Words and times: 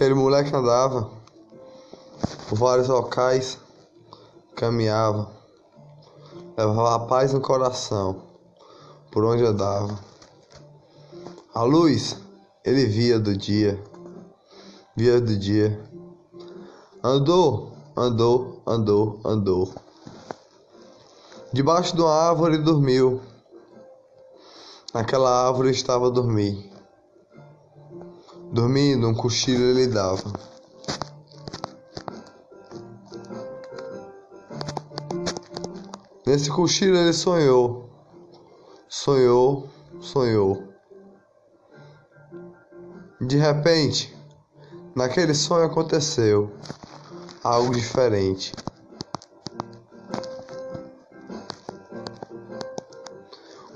Aquele 0.00 0.14
moleque 0.14 0.56
andava 0.56 1.10
por 2.48 2.56
vários 2.56 2.88
locais, 2.88 3.58
caminhava, 4.56 5.30
levava 6.56 6.94
a 6.94 6.98
paz 7.00 7.34
no 7.34 7.40
coração, 7.42 8.22
por 9.12 9.24
onde 9.24 9.44
andava. 9.44 9.98
A 11.52 11.64
luz 11.64 12.16
ele 12.64 12.86
via 12.86 13.18
do 13.18 13.36
dia, 13.36 13.78
via 14.96 15.20
do 15.20 15.36
dia. 15.36 15.78
Andou, 17.04 17.76
andou, 17.94 18.62
andou, 18.66 19.20
andou. 19.22 19.74
Debaixo 21.52 21.94
de 21.94 22.00
uma 22.00 22.14
árvore 22.14 22.56
dormiu. 22.56 23.20
Naquela 24.94 25.46
árvore 25.46 25.70
estava 25.72 26.06
a 26.06 26.10
dormir. 26.10 26.69
Dormindo, 28.52 29.06
um 29.08 29.14
cochilo 29.14 29.62
ele 29.62 29.86
dava. 29.86 30.32
Nesse 36.26 36.50
cochilo 36.50 36.96
ele 36.96 37.12
sonhou. 37.12 37.88
Sonhou, 38.88 39.68
sonhou. 40.00 40.64
De 43.20 43.36
repente, 43.36 44.16
naquele 44.96 45.34
sonho 45.34 45.66
aconteceu 45.66 46.52
algo 47.44 47.72
diferente. 47.72 48.52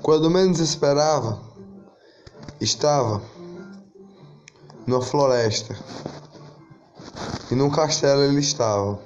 Quando 0.01 0.29
menos 0.29 0.59
esperava, 0.59 1.41
estava 2.59 3.21
numa 4.85 5.01
floresta. 5.01 5.75
E 7.51 7.55
num 7.55 7.69
castelo 7.69 8.23
ele 8.23 8.39
estava. 8.39 8.99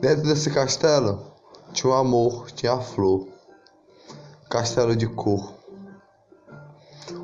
Dentro 0.00 0.24
desse 0.24 0.50
castelo 0.50 1.26
tinha 1.72 1.92
o 1.92 1.94
um 1.94 1.98
amor, 1.98 2.50
tinha 2.50 2.72
a 2.72 2.80
flor. 2.80 3.28
Castelo 4.50 4.96
de 4.96 5.06
cor. 5.06 5.54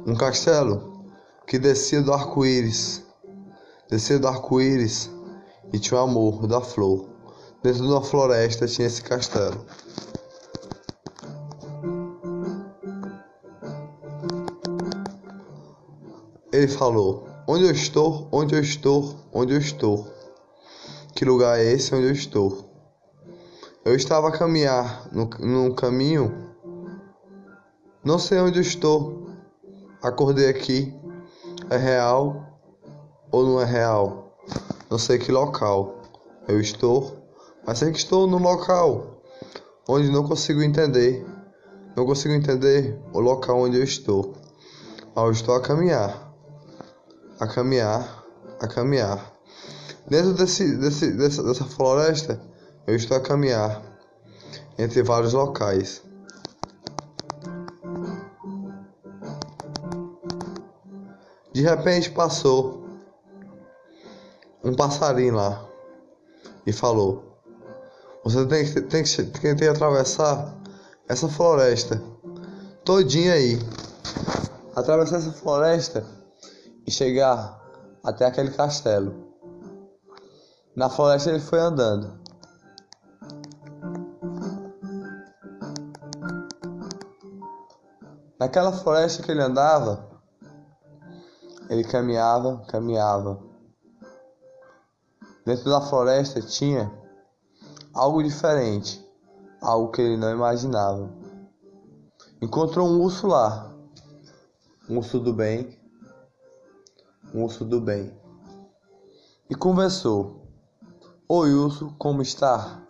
Um 0.06 0.14
castelo 0.14 1.04
que 1.46 1.58
descia 1.58 2.02
do 2.02 2.12
arco-íris. 2.12 3.02
Descia 3.88 4.18
do 4.18 4.28
arco-íris 4.28 5.10
e 5.72 5.78
tinha 5.78 6.00
o 6.00 6.04
amor 6.04 6.46
da 6.46 6.60
flor. 6.60 7.08
Dentro 7.62 7.82
de 7.82 7.88
uma 7.88 8.02
floresta 8.02 8.66
tinha 8.66 8.86
esse 8.86 9.02
castelo. 9.02 9.64
Ele 16.54 16.68
falou: 16.68 17.26
Onde 17.48 17.64
eu 17.64 17.72
estou? 17.72 18.28
Onde 18.30 18.54
eu 18.54 18.60
estou? 18.60 19.16
Onde 19.32 19.54
eu 19.54 19.58
estou? 19.58 20.06
Que 21.12 21.24
lugar 21.24 21.58
é 21.58 21.64
esse 21.64 21.92
onde 21.92 22.06
eu 22.06 22.12
estou? 22.12 22.70
Eu 23.84 23.96
estava 23.96 24.28
a 24.28 24.30
caminhar 24.30 25.08
no, 25.10 25.28
num 25.40 25.74
caminho. 25.74 26.54
Não 28.04 28.20
sei 28.20 28.38
onde 28.38 28.60
eu 28.60 28.62
estou. 28.62 29.30
Acordei 30.00 30.48
aqui. 30.48 30.94
É 31.70 31.76
real 31.76 32.60
ou 33.32 33.44
não 33.44 33.60
é 33.60 33.64
real? 33.64 34.38
Não 34.88 34.96
sei 34.96 35.18
que 35.18 35.32
local 35.32 36.02
eu 36.46 36.60
estou, 36.60 37.16
mas 37.66 37.80
sei 37.80 37.90
que 37.90 37.98
estou 37.98 38.28
no 38.28 38.38
local 38.38 39.20
onde 39.88 40.08
não 40.08 40.22
consigo 40.22 40.62
entender. 40.62 41.26
Não 41.96 42.06
consigo 42.06 42.32
entender 42.32 42.96
o 43.12 43.18
local 43.18 43.58
onde 43.58 43.76
eu 43.76 43.82
estou. 43.82 44.36
Mas 45.16 45.24
eu 45.24 45.32
estou 45.32 45.56
a 45.56 45.60
caminhar 45.60 46.23
a 47.44 47.48
caminhar, 47.48 48.24
a 48.58 48.66
caminhar. 48.66 49.32
Dentro 50.08 50.32
desse, 50.32 50.76
desse, 50.76 51.12
dessa, 51.12 51.42
dessa 51.42 51.64
floresta, 51.64 52.40
eu 52.86 52.96
estou 52.96 53.16
a 53.16 53.20
caminhar 53.20 53.82
entre 54.78 55.02
vários 55.02 55.34
locais. 55.34 56.02
De 61.52 61.62
repente 61.62 62.10
passou 62.10 62.88
um 64.62 64.74
passarinho 64.74 65.34
lá 65.34 65.64
e 66.66 66.72
falou: 66.72 67.38
Você 68.24 68.44
tem 68.46 68.64
que, 68.64 68.80
tem 68.80 69.04
que, 69.04 69.22
tem 69.22 69.56
que 69.56 69.68
atravessar 69.68 70.54
essa 71.08 71.28
floresta 71.28 72.02
todinha 72.84 73.34
aí. 73.34 73.58
Atravessar 74.74 75.18
essa 75.18 75.32
floresta 75.32 76.23
e 76.86 76.90
chegar 76.90 77.60
até 78.02 78.26
aquele 78.26 78.50
castelo. 78.50 79.34
Na 80.76 80.90
floresta 80.90 81.30
ele 81.30 81.40
foi 81.40 81.58
andando. 81.58 82.18
Naquela 88.38 88.72
floresta 88.72 89.22
que 89.22 89.30
ele 89.30 89.40
andava, 89.40 90.10
ele 91.70 91.84
caminhava, 91.84 92.62
caminhava. 92.68 93.40
Dentro 95.46 95.70
da 95.70 95.80
floresta 95.80 96.42
tinha 96.42 96.92
algo 97.92 98.22
diferente, 98.22 99.02
algo 99.60 99.92
que 99.92 100.02
ele 100.02 100.16
não 100.16 100.30
imaginava. 100.30 101.08
Encontrou 102.42 102.88
um 102.88 103.00
urso 103.00 103.26
lá, 103.28 103.72
um 104.90 104.98
urso 104.98 105.20
do 105.20 105.32
bem, 105.32 105.78
um 107.34 107.42
urso 107.42 107.64
do 107.64 107.80
bem, 107.80 108.16
e 109.50 109.56
conversou. 109.56 110.46
Oi, 111.28 111.52
urso, 111.52 111.92
como 111.98 112.22
está? 112.22 112.80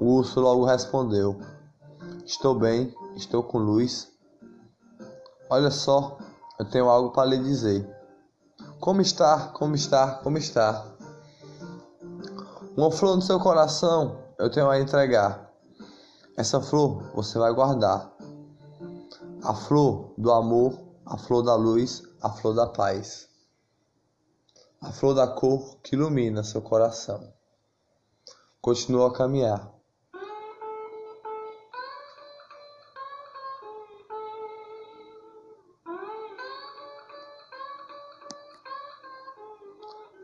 O 0.00 0.16
urso 0.16 0.40
logo 0.40 0.64
respondeu: 0.64 1.38
Estou 2.24 2.58
bem, 2.58 2.94
estou 3.14 3.42
com 3.42 3.58
luz. 3.58 4.10
Olha 5.50 5.70
só, 5.70 6.16
eu 6.58 6.64
tenho 6.64 6.88
algo 6.88 7.12
para 7.12 7.28
lhe 7.28 7.38
dizer. 7.38 7.86
Como 8.80 9.02
está? 9.02 9.48
Como 9.48 9.74
está? 9.74 10.14
Como 10.22 10.38
está? 10.38 10.86
Uma 12.74 12.90
flor 12.90 13.16
no 13.16 13.22
seu 13.22 13.38
coração 13.38 14.18
eu 14.38 14.50
tenho 14.50 14.70
a 14.70 14.80
entregar. 14.80 15.52
Essa 16.38 16.58
flor 16.58 17.02
você 17.14 17.38
vai 17.38 17.52
guardar 17.52 18.11
a 19.44 19.54
flor 19.54 20.14
do 20.16 20.30
amor, 20.30 20.78
a 21.04 21.18
flor 21.18 21.42
da 21.42 21.56
luz, 21.56 22.02
a 22.22 22.30
flor 22.30 22.54
da 22.54 22.68
paz, 22.68 23.28
a 24.80 24.92
flor 24.92 25.14
da 25.14 25.26
cor 25.26 25.78
que 25.82 25.96
ilumina 25.96 26.44
seu 26.44 26.62
coração. 26.62 27.32
Continua 28.60 29.08
a 29.08 29.12
caminhar. 29.12 29.72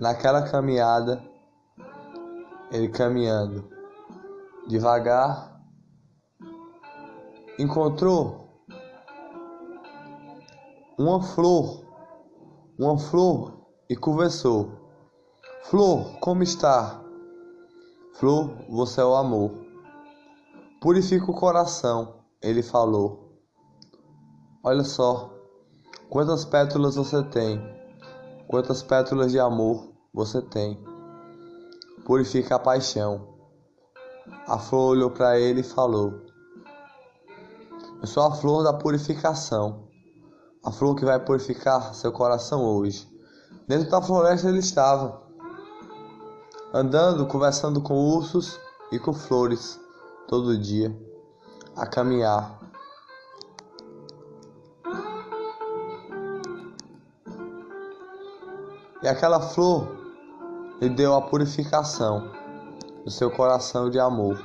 Naquela 0.01 0.49
caminhada, 0.49 1.21
ele 2.71 2.89
caminhando 2.89 3.69
devagar, 4.69 5.61
encontrou 7.59 8.48
uma 10.99 11.23
flor, 11.23 11.85
uma 12.77 12.99
flor 12.99 13.53
e 13.89 13.95
conversou. 13.95 14.73
Flor, 15.63 16.19
como 16.19 16.43
está? 16.43 17.01
Flor, 18.15 18.51
você 18.69 19.01
é 19.01 19.05
o 19.05 19.15
amor. 19.15 19.53
Purifica 20.81 21.31
o 21.31 21.35
coração, 21.35 22.17
ele 22.43 22.65
falou. 22.65 23.39
Olha 24.65 24.83
só, 24.83 25.33
quantas 26.11 26.45
pétalas 26.45 26.97
você 26.97 27.23
tem, 27.23 27.63
quantas 28.49 28.83
pétalas 28.83 29.31
de 29.31 29.39
amor 29.39 29.93
você 30.13 30.43
tem. 30.43 30.83
Purifica 32.05 32.57
a 32.57 32.59
paixão. 32.59 33.39
A 34.49 34.59
flor 34.59 34.97
olhou 34.97 35.13
para 35.13 35.39
ele 35.39 35.61
e 35.61 35.65
falou: 35.65 36.23
Eu 38.01 38.07
sou 38.09 38.25
a 38.25 38.35
flor 38.35 38.65
da 38.65 38.73
purificação 38.73 39.88
a 40.65 40.71
flor 40.71 40.97
que 40.97 41.05
vai 41.05 41.19
purificar 41.19 41.95
seu 41.95 42.13
coração 42.13 42.65
hoje. 42.65 43.09
Dentro 43.67 43.91
da 43.91 44.03
floresta 44.03 44.49
ele 44.49 44.59
estava, 44.59 45.23
andando, 46.73 47.27
conversando 47.27 47.81
com 47.81 47.95
ursos 47.95 48.59
e 48.91 48.99
com 48.99 49.13
flores 49.13 49.79
todo 50.27 50.59
dia, 50.59 50.95
a 51.77 51.87
caminhar. 51.87 52.59
E 59.03 59.07
aquela 59.07 59.41
flor 59.41 59.87
lhe 60.81 60.89
deu 60.89 61.15
a 61.15 61.23
purificação 61.23 62.33
do 63.05 63.11
seu 63.11 63.31
coração 63.31 63.89
de 63.89 63.99
amor. 63.99 64.45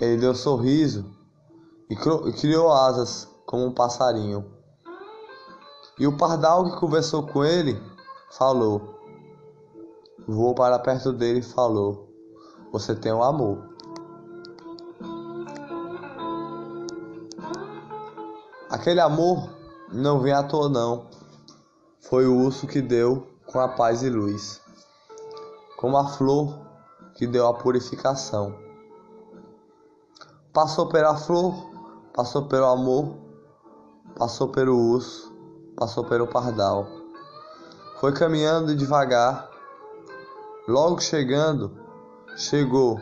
Ele 0.00 0.16
deu 0.16 0.34
sorriso 0.34 1.04
e 1.88 1.96
criou 2.32 2.72
asas 2.72 3.28
como 3.46 3.64
um 3.64 3.72
passarinho. 3.72 4.55
E 5.98 6.06
o 6.06 6.16
pardal 6.16 6.64
que 6.70 6.76
conversou 6.76 7.26
com 7.26 7.42
ele 7.42 7.80
falou: 8.30 9.00
Voou 10.28 10.54
para 10.54 10.78
perto 10.78 11.10
dele 11.10 11.38
e 11.38 11.42
falou: 11.42 12.08
Você 12.70 12.94
tem 12.94 13.12
um 13.12 13.22
amor. 13.22 13.76
Aquele 18.68 19.00
amor 19.00 19.48
não 19.90 20.20
vem 20.20 20.32
à 20.32 20.42
toa, 20.42 20.68
não. 20.68 21.06
Foi 22.00 22.26
o 22.26 22.36
urso 22.36 22.66
que 22.66 22.82
deu 22.82 23.26
com 23.46 23.58
a 23.58 23.68
paz 23.68 24.02
e 24.02 24.10
luz, 24.10 24.60
como 25.78 25.96
a 25.96 26.08
flor 26.08 26.58
que 27.14 27.26
deu 27.26 27.46
a 27.46 27.54
purificação. 27.54 28.54
Passou 30.52 30.88
pela 30.88 31.16
flor, 31.16 31.54
passou 32.12 32.46
pelo 32.46 32.66
amor, 32.66 33.16
passou 34.16 34.48
pelo 34.48 34.76
urso, 34.76 35.35
passou 35.76 36.04
pelo 36.04 36.26
pardal. 36.26 36.88
Foi 38.00 38.12
caminhando 38.12 38.74
devagar, 38.74 39.48
logo 40.66 41.00
chegando, 41.00 41.70
chegou 42.36 42.98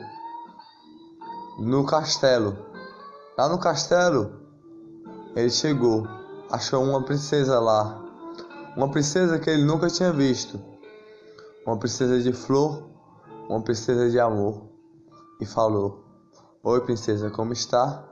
no 1.58 1.86
castelo. 1.86 2.58
Lá 3.38 3.48
no 3.48 3.58
castelo, 3.58 4.32
ele 5.34 5.50
chegou, 5.50 6.06
achou 6.50 6.82
uma 6.84 7.02
princesa 7.02 7.58
lá, 7.58 8.00
uma 8.76 8.90
princesa 8.90 9.38
que 9.38 9.50
ele 9.50 9.64
nunca 9.64 9.88
tinha 9.88 10.12
visto, 10.12 10.60
uma 11.66 11.76
princesa 11.78 12.20
de 12.20 12.32
flor, 12.32 12.84
uma 13.48 13.60
princesa 13.62 14.10
de 14.10 14.20
amor, 14.20 14.68
e 15.40 15.46
falou: 15.46 16.04
Oi, 16.62 16.80
princesa, 16.80 17.30
como 17.30 17.52
está? 17.52 18.04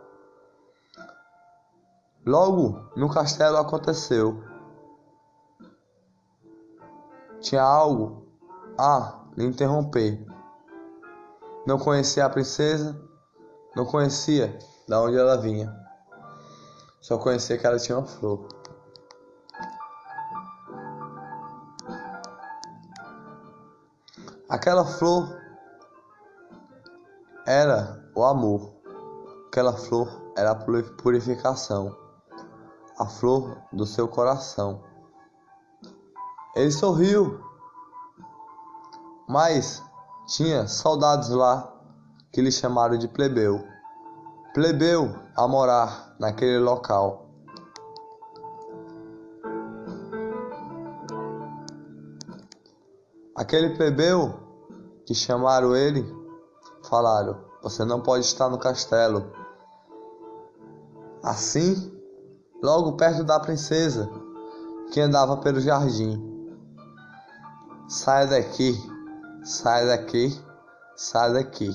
Logo 2.25 2.81
no 2.97 3.09
castelo 3.09 3.57
aconteceu. 3.57 4.52
Tinha 7.43 7.63
algo 7.63 8.25
a 8.79 9.21
lhe 9.37 9.45
interromper. 9.45 10.25
Não 11.67 11.79
conhecia 11.79 12.25
a 12.25 12.31
princesa, 12.31 12.99
não 13.77 13.85
conhecia 13.85 14.59
de 14.87 14.95
onde 14.95 15.19
ela 15.19 15.37
vinha. 15.37 15.75
Só 17.01 17.19
conhecia 17.19 17.59
que 17.59 17.67
ela 17.67 17.79
tinha 17.79 17.99
uma 17.99 18.07
flor. 18.07 18.47
Aquela 24.49 24.85
flor 24.85 25.37
era 27.45 28.09
o 28.15 28.23
amor. 28.25 28.73
Aquela 29.49 29.73
flor 29.73 30.09
era 30.37 30.53
a 30.53 30.55
purificação. 30.55 31.97
A 32.99 33.07
flor 33.07 33.59
do 33.73 33.85
seu 33.85 34.07
coração. 34.07 34.92
Ele 36.55 36.71
sorriu, 36.71 37.41
mas 39.27 39.83
tinha 40.27 40.69
soldados 40.69 41.31
lá 41.31 41.73
que 42.31 42.43
lhe 42.43 42.53
chamaram 42.53 42.99
de 42.99 43.09
plebeu. 43.09 43.65
Plebeu 44.53 45.15
a 45.35 45.49
morar 45.49 46.15
naquele 46.19 46.59
local. 46.59 47.27
Aquele 53.35 53.71
plebeu 53.71 54.35
que 55.07 55.15
chamaram 55.15 55.75
ele 55.75 56.05
falaram: 56.83 57.43
Você 57.63 57.83
não 57.83 58.03
pode 58.03 58.27
estar 58.27 58.51
no 58.51 58.59
castelo. 58.59 59.33
Assim, 61.23 61.99
logo 62.63 62.93
perto 62.93 63.25
da 63.25 63.41
princesa 63.41 64.11
que 64.93 65.01
andava 65.01 65.39
pelo 65.39 65.61
jardim. 65.61 66.32
Saia 67.93 68.27
daqui, 68.27 68.75
saia 69.45 69.87
daqui, 69.87 70.35
saia 70.97 71.35
daqui. 71.35 71.71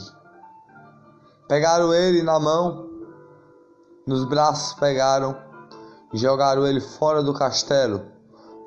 Pegaram 1.48 1.94
ele 1.94 2.24
na 2.24 2.40
mão 2.40 2.90
nos 4.08 4.26
braços 4.26 4.74
pegaram 4.80 5.38
e 6.12 6.18
jogaram 6.18 6.66
ele 6.66 6.82
fora 6.82 7.22
do 7.22 7.36
castelo, 7.36 8.02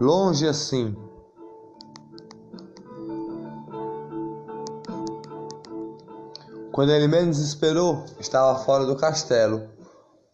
longe 0.00 0.46
assim. 0.46 0.96
Quando 6.70 6.90
ele 6.90 7.08
menos 7.08 7.40
esperou, 7.40 8.04
estava 8.20 8.60
fora 8.60 8.86
do 8.86 8.94
castelo, 8.94 9.68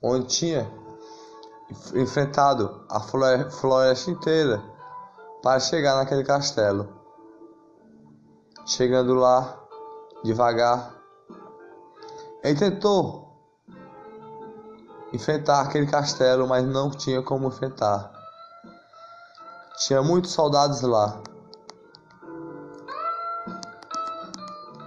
onde 0.03 0.27
tinha 0.27 0.71
enfrentado 1.95 2.85
a 2.91 3.01
floresta 3.01 4.11
inteira 4.11 4.63
para 5.43 5.59
chegar 5.59 5.97
naquele 5.97 6.23
castelo. 6.23 6.96
Chegando 8.67 9.15
lá, 9.15 9.57
devagar, 10.25 10.93
ele 12.43 12.59
tentou 12.59 13.27
enfrentar 15.13 15.61
aquele 15.61 15.87
castelo, 15.87 16.49
mas 16.49 16.67
não 16.67 16.91
tinha 16.91 17.23
como 17.23 17.47
enfrentar. 17.47 18.13
Tinha 19.79 20.03
muitos 20.03 20.33
soldados 20.33 20.81
lá. 20.81 21.23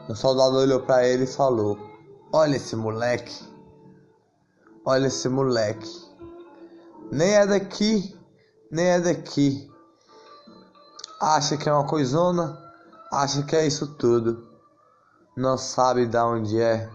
Um 0.10 0.16
soldado 0.16 0.58
olhou 0.58 0.82
para 0.82 1.08
ele 1.08 1.24
e 1.24 1.28
falou: 1.28 1.78
Olha 2.34 2.58
esse 2.58 2.76
moleque. 2.76 3.48
Olha 4.84 5.08
esse 5.08 5.30
moleque. 5.30 5.90
Nem 7.12 7.36
é 7.36 7.48
daqui, 7.48 8.14
nem 8.70 8.88
é 8.88 9.00
daqui. 9.00 9.72
Acha 11.22 11.56
que 11.56 11.70
é 11.70 11.74
uma 11.74 11.88
coisona, 11.88 12.69
acha 13.12 13.44
que 13.44 13.56
é 13.56 13.66
isso 13.66 13.96
tudo. 13.96 14.48
Não 15.36 15.58
sabe 15.58 16.06
de 16.06 16.18
onde 16.18 16.62
é, 16.62 16.90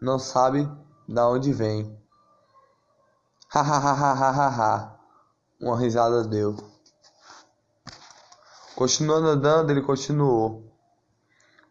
não 0.00 0.18
sabe 0.18 0.68
de 1.08 1.20
onde 1.20 1.52
vem. 1.52 1.96
Ha 3.54 3.60
ha 3.60 3.78
ha 3.78 3.92
ha 3.92 4.12
ha 4.12 4.30
ha 4.30 4.48
ha. 4.48 4.98
Uma 5.60 5.78
risada 5.78 6.24
deu. 6.24 6.56
Continuando 8.74 9.28
andando, 9.28 9.70
ele 9.70 9.82
continuou. 9.82 10.72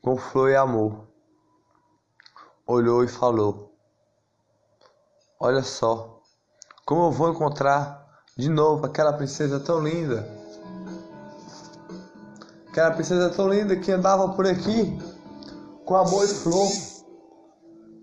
Com 0.02 0.16
flor 0.18 0.50
e 0.50 0.56
amor. 0.56 1.08
Olhou 2.66 3.04
e 3.04 3.08
falou: 3.08 3.76
Olha 5.40 5.62
só, 5.62 6.22
como 6.86 7.08
eu 7.08 7.12
vou 7.12 7.32
encontrar 7.32 8.08
de 8.38 8.50
novo 8.50 8.86
aquela 8.86 9.12
princesa 9.12 9.60
tão 9.60 9.80
linda. 9.80 10.41
Aquela 12.72 12.92
princesa 12.92 13.30
tão 13.30 13.50
linda 13.50 13.76
que 13.76 13.92
andava 13.92 14.30
por 14.30 14.48
aqui 14.48 14.98
com 15.86 15.94
amor 15.94 16.24
e 16.24 16.28
flor, 16.30 16.72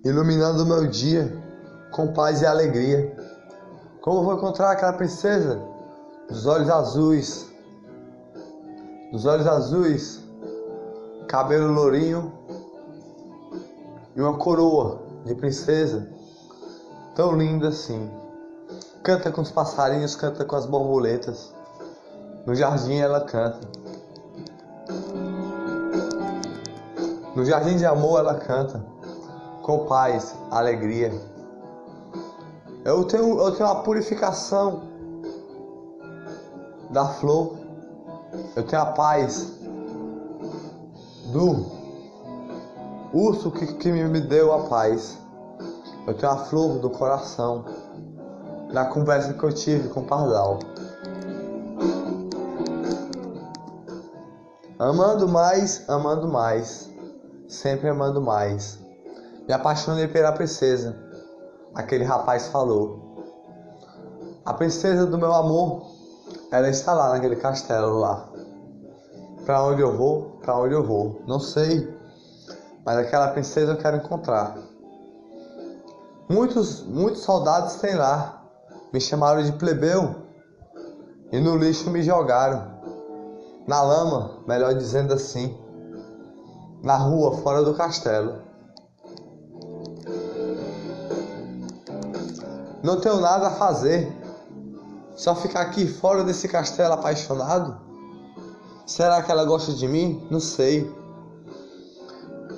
iluminando 0.05 0.63
o 0.63 0.67
meu 0.67 0.87
dia 0.87 1.35
com 1.91 2.13
paz 2.13 2.43
e 2.43 2.47
alegria. 2.47 3.17
Como 4.03 4.23
vou 4.23 4.35
encontrar 4.35 4.73
aquela 4.73 4.93
princesa 4.93 5.59
dos 6.29 6.45
olhos 6.45 6.69
azuis? 6.69 7.51
Dos 9.11 9.25
olhos 9.25 9.47
azuis, 9.47 10.21
cabelo 11.29 11.73
lourinho 11.73 12.31
e 14.15 14.21
uma 14.21 14.37
coroa 14.37 15.01
de 15.25 15.35
princesa 15.35 16.11
tão 17.15 17.35
linda 17.39 17.69
assim. 17.69 18.11
Canta 19.03 19.33
com 19.33 19.41
os 19.41 19.51
passarinhos, 19.51 20.15
canta 20.15 20.45
com 20.45 20.57
as 20.57 20.67
borboletas. 20.67 21.55
No 22.45 22.55
jardim 22.55 22.99
ela 22.99 23.23
canta. 23.23 23.88
No 27.35 27.45
jardim 27.45 27.77
de 27.77 27.87
amor 27.87 28.21
ela 28.21 28.35
canta. 28.35 28.85
Com 29.63 29.87
paz, 29.87 30.35
alegria. 30.51 31.13
Eu 32.85 33.05
tenho, 33.05 33.39
eu 33.39 33.55
tenho 33.55 33.69
a 33.69 33.77
purificação 33.77 34.83
da 36.91 37.07
flor. 37.07 37.53
Eu 38.57 38.63
tenho 38.65 38.83
a 38.83 38.87
paz 38.87 39.59
do 41.33 41.67
urso 43.13 43.51
que, 43.51 43.67
que 43.75 43.93
me 43.93 44.21
deu 44.21 44.53
a 44.53 44.65
paz. 44.69 45.19
Eu 46.07 46.15
tenho 46.15 46.33
a 46.33 46.37
flor 46.37 46.79
do 46.79 46.91
coração. 46.91 47.65
Na 48.73 48.87
conversa 48.87 49.35
que 49.35 49.45
eu 49.45 49.53
tive 49.53 49.89
com 49.91 50.01
o 50.01 50.05
Pardal. 50.05 50.59
Amando 54.79 55.29
mais, 55.29 55.89
amando 55.89 56.29
mais. 56.29 56.89
Sempre 57.49 57.89
amando 57.89 58.21
mais. 58.21 58.79
Me 59.47 59.55
apaixonei 59.55 60.07
pela 60.09 60.33
princesa 60.33 60.97
aquele 61.75 62.05
rapaz 62.05 62.49
falou. 62.49 63.25
A 64.45 64.55
princesa 64.55 65.07
do 65.07 65.19
meu 65.19 65.33
amor, 65.33 65.87
ela 66.51 66.69
está 66.69 66.93
lá 66.93 67.11
naquele 67.11 67.37
castelo 67.37 67.99
lá. 67.99 68.29
Para 69.45 69.63
onde 69.63 69.83
eu 69.83 69.97
vou? 69.97 70.39
Para 70.41 70.57
onde 70.59 70.75
eu 70.75 70.85
vou? 70.85 71.23
Não 71.27 71.39
sei. 71.39 71.97
Mas 72.85 72.99
aquela 72.99 73.29
princesa 73.29 73.73
eu 73.73 73.79
quero 73.79 73.99
encontrar. 73.99 74.57
Muitos, 76.29 76.83
muitos 76.83 77.23
soldados 77.23 77.77
tem 77.77 77.95
lá 77.95 78.39
me 78.93 79.01
chamaram 79.01 79.43
de 79.43 79.53
plebeu 79.53 80.15
e 81.31 81.39
no 81.39 81.57
lixo 81.57 81.91
me 81.91 82.03
jogaram. 82.03 82.78
Na 83.69 83.83
lama, 83.83 84.31
melhor 84.47 84.73
dizendo 84.73 85.13
assim. 85.13 85.55
Na 86.83 86.97
rua, 86.97 87.37
fora 87.37 87.63
do 87.63 87.75
castelo. 87.75 88.39
Não 92.83 92.99
tenho 92.99 93.21
nada 93.21 93.49
a 93.49 93.51
fazer. 93.51 94.11
Só 95.15 95.35
ficar 95.35 95.61
aqui 95.61 95.87
fora 95.87 96.25
desse 96.25 96.49
castelo 96.49 96.95
apaixonado? 96.95 97.79
Será 98.87 99.23
que 99.23 99.31
ela 99.31 99.45
gosta 99.45 99.75
de 99.75 99.87
mim? 99.87 100.27
Não 100.31 100.41
sei. 100.41 100.91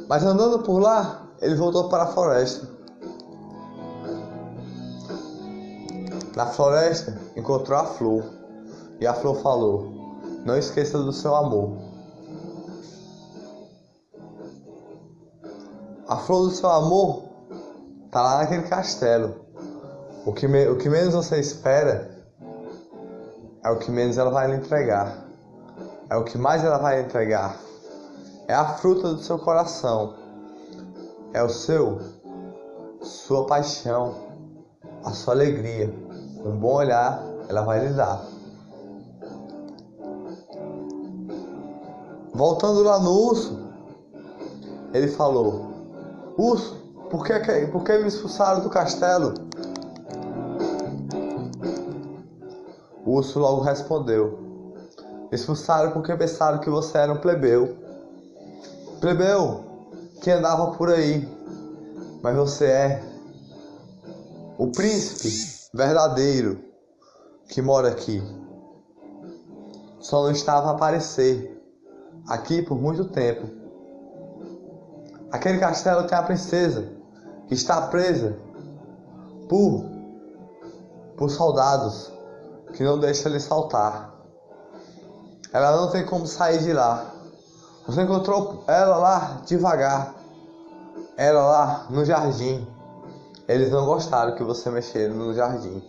Mas 0.08 0.22
andando 0.24 0.60
por 0.60 0.78
lá, 0.78 1.26
ele 1.42 1.56
voltou 1.56 1.88
para 1.88 2.04
a 2.04 2.06
floresta. 2.06 2.68
Na 6.36 6.46
floresta, 6.46 7.20
encontrou 7.34 7.80
a 7.80 7.84
flor. 7.84 8.22
E 9.00 9.06
a 9.08 9.14
flor 9.14 9.42
falou: 9.42 9.99
Não 10.44 10.56
esqueça 10.56 10.98
do 10.98 11.12
seu 11.12 11.34
amor. 11.34 11.76
A 16.08 16.16
flor 16.16 16.48
do 16.48 16.50
seu 16.50 16.68
amor 16.68 17.24
tá 18.10 18.22
lá 18.22 18.38
naquele 18.38 18.62
castelo. 18.64 19.36
O 20.26 20.32
que, 20.32 20.48
me, 20.48 20.66
o 20.68 20.76
que 20.76 20.88
menos 20.88 21.14
você 21.14 21.38
espera 21.38 22.10
é 23.64 23.70
o 23.70 23.78
que 23.78 23.90
menos 23.90 24.18
ela 24.18 24.30
vai 24.30 24.48
lhe 24.48 24.56
entregar. 24.56 25.24
É 26.08 26.16
o 26.16 26.24
que 26.24 26.36
mais 26.36 26.64
ela 26.64 26.78
vai 26.78 26.96
lhe 26.96 27.06
entregar. 27.06 27.56
É 28.48 28.54
a 28.54 28.74
fruta 28.74 29.14
do 29.14 29.22
seu 29.22 29.38
coração. 29.38 30.16
É 31.32 31.42
o 31.42 31.48
seu, 31.48 32.00
sua 33.00 33.46
paixão, 33.46 34.16
a 35.04 35.12
sua 35.12 35.34
alegria. 35.34 35.94
Um 36.44 36.58
bom 36.58 36.74
olhar 36.74 37.22
ela 37.48 37.62
vai 37.62 37.86
lhe 37.86 37.94
dar. 37.94 38.29
Voltando 42.40 42.82
lá 42.82 42.98
no 42.98 43.12
urso, 43.12 43.58
ele 44.94 45.08
falou: 45.08 45.74
Urso, 46.38 46.74
por 47.10 47.22
que, 47.22 47.38
por 47.66 47.84
que 47.84 47.98
me 47.98 48.08
expulsaram 48.08 48.62
do 48.62 48.70
castelo? 48.70 49.34
O 53.04 53.10
urso 53.16 53.38
logo 53.38 53.60
respondeu: 53.60 54.38
Expulsaram 55.30 55.90
porque 55.90 56.16
pensaram 56.16 56.60
que 56.60 56.70
você 56.70 56.96
era 56.96 57.12
um 57.12 57.18
plebeu. 57.18 57.76
Plebeu 59.02 59.62
que 60.22 60.30
andava 60.30 60.70
por 60.78 60.88
aí, 60.88 61.28
mas 62.22 62.34
você 62.34 62.64
é 62.64 63.02
o 64.56 64.68
príncipe 64.68 65.28
verdadeiro 65.74 66.58
que 67.50 67.60
mora 67.60 67.88
aqui. 67.88 68.22
Só 69.98 70.22
não 70.22 70.30
estava 70.30 70.68
a 70.68 70.70
aparecer 70.70 71.59
aqui 72.30 72.62
por 72.62 72.80
muito 72.80 73.06
tempo. 73.06 73.48
Aquele 75.32 75.58
castelo 75.58 76.06
tem 76.06 76.16
a 76.16 76.22
princesa 76.22 76.88
que 77.48 77.54
está 77.54 77.88
presa 77.88 78.36
por 79.48 79.84
por 81.16 81.28
soldados 81.28 82.10
que 82.72 82.84
não 82.84 82.98
deixam 82.98 83.30
ele 83.30 83.40
saltar. 83.40 84.14
Ela 85.52 85.76
não 85.76 85.90
tem 85.90 86.06
como 86.06 86.26
sair 86.26 86.62
de 86.62 86.72
lá. 86.72 87.12
Você 87.86 88.02
encontrou 88.02 88.62
ela 88.68 88.96
lá 88.96 89.42
devagar. 89.44 90.14
Ela 91.16 91.42
lá 91.42 91.86
no 91.90 92.04
jardim. 92.04 92.66
Eles 93.48 93.70
não 93.70 93.84
gostaram 93.84 94.36
que 94.36 94.44
você 94.44 94.70
mexesse 94.70 95.12
no 95.12 95.34
jardim. 95.34 95.82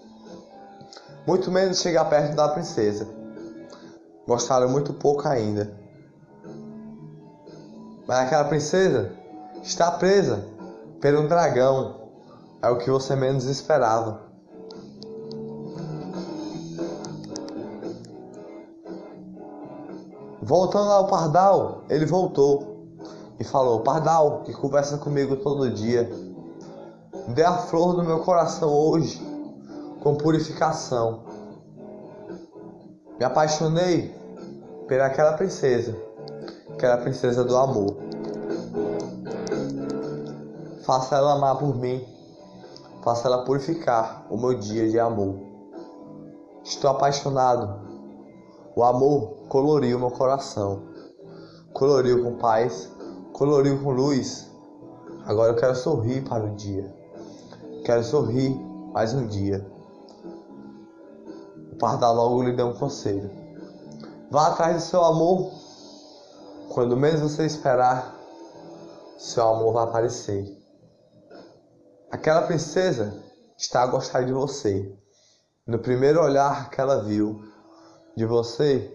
Muito 1.27 1.51
menos 1.51 1.79
chegar 1.79 2.05
perto 2.05 2.36
da 2.36 2.50
princesa. 2.50 3.07
Gostaram 4.27 4.67
muito 4.67 4.93
pouco 4.93 5.27
ainda. 5.27 5.80
Mas 8.08 8.20
aquela 8.20 8.46
princesa 8.46 9.12
está 9.63 9.91
presa 9.91 10.46
pelo 11.00 11.27
dragão. 11.27 12.01
É 12.62 12.70
o 12.70 12.77
que 12.77 12.89
você 12.89 13.15
menos 13.15 13.46
esperava. 13.46 14.31
Voltando 20.41 20.91
ao 20.91 21.08
Pardal, 21.08 21.84
ele 21.89 22.05
voltou 22.05 22.88
e 23.39 23.43
falou: 23.43 23.81
Pardal, 23.81 24.41
que 24.41 24.53
conversa 24.53 24.98
comigo 24.98 25.38
todo 25.38 25.70
dia, 25.70 26.10
dê 27.29 27.43
a 27.43 27.53
flor 27.53 27.96
do 27.96 28.03
meu 28.03 28.20
coração 28.20 28.70
hoje 28.70 29.22
com 30.01 30.15
purificação. 30.15 31.24
Me 33.17 33.25
apaixonei 33.25 34.13
pelaquela 34.88 35.34
princesa, 35.34 35.96
aquela 36.81 36.97
princesa 36.97 37.43
do 37.43 37.55
amor. 37.55 37.95
Faça 40.83 41.15
ela 41.15 41.33
amar 41.33 41.59
por 41.59 41.75
mim, 41.75 42.03
faça 43.03 43.27
ela 43.27 43.45
purificar 43.45 44.25
o 44.31 44.38
meu 44.38 44.57
dia 44.57 44.89
de 44.89 45.00
amor. 45.00 45.39
Estou 46.63 46.89
apaixonado 46.89 47.91
o 48.75 48.83
amor 48.83 49.33
coloriu 49.47 50.00
meu 50.00 50.09
coração, 50.09 50.81
coloriu 51.73 52.23
com 52.23 52.38
paz, 52.38 52.89
coloriu 53.31 53.83
com 53.83 53.91
luz. 53.91 54.50
Agora 55.25 55.51
eu 55.51 55.57
quero 55.57 55.75
sorrir 55.75 56.21
para 56.27 56.45
o 56.45 56.55
dia. 56.55 56.91
Quero 57.85 58.03
sorrir 58.03 58.57
mais 58.91 59.13
um 59.13 59.27
dia. 59.27 59.63
O 61.73 61.75
pardal 61.75 62.15
logo 62.15 62.41
lhe 62.41 62.55
deu 62.55 62.67
um 62.67 62.73
conselho. 62.73 63.29
Vá 64.31 64.47
atrás 64.47 64.77
do 64.77 64.81
seu 64.81 65.03
amor. 65.03 65.60
Quando 66.73 66.95
menos 66.95 67.19
você 67.19 67.45
esperar, 67.45 68.15
seu 69.17 69.45
amor 69.45 69.73
vai 69.73 69.83
aparecer. 69.83 70.57
Aquela 72.09 72.43
princesa 72.43 73.21
está 73.57 73.83
a 73.83 73.87
gostar 73.87 74.23
de 74.23 74.31
você. 74.31 74.97
No 75.67 75.79
primeiro 75.79 76.23
olhar 76.23 76.69
que 76.69 76.79
ela 76.79 77.03
viu, 77.03 77.43
de 78.15 78.25
você 78.25 78.93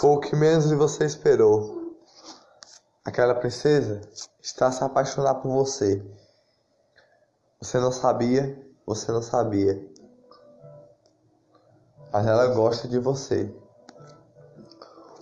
foi 0.00 0.10
o 0.10 0.20
que 0.20 0.34
menos 0.34 0.70
de 0.70 0.74
você 0.74 1.04
esperou. 1.04 1.98
Aquela 3.04 3.34
princesa 3.34 4.00
está 4.40 4.68
a 4.68 4.72
se 4.72 4.82
apaixonar 4.82 5.34
por 5.34 5.50
você. 5.50 6.02
Você 7.60 7.78
não 7.78 7.92
sabia, 7.92 8.58
você 8.86 9.12
não 9.12 9.20
sabia. 9.20 9.86
Mas 12.10 12.26
ela 12.26 12.46
gosta 12.54 12.88
de 12.88 12.98
você. 12.98 13.54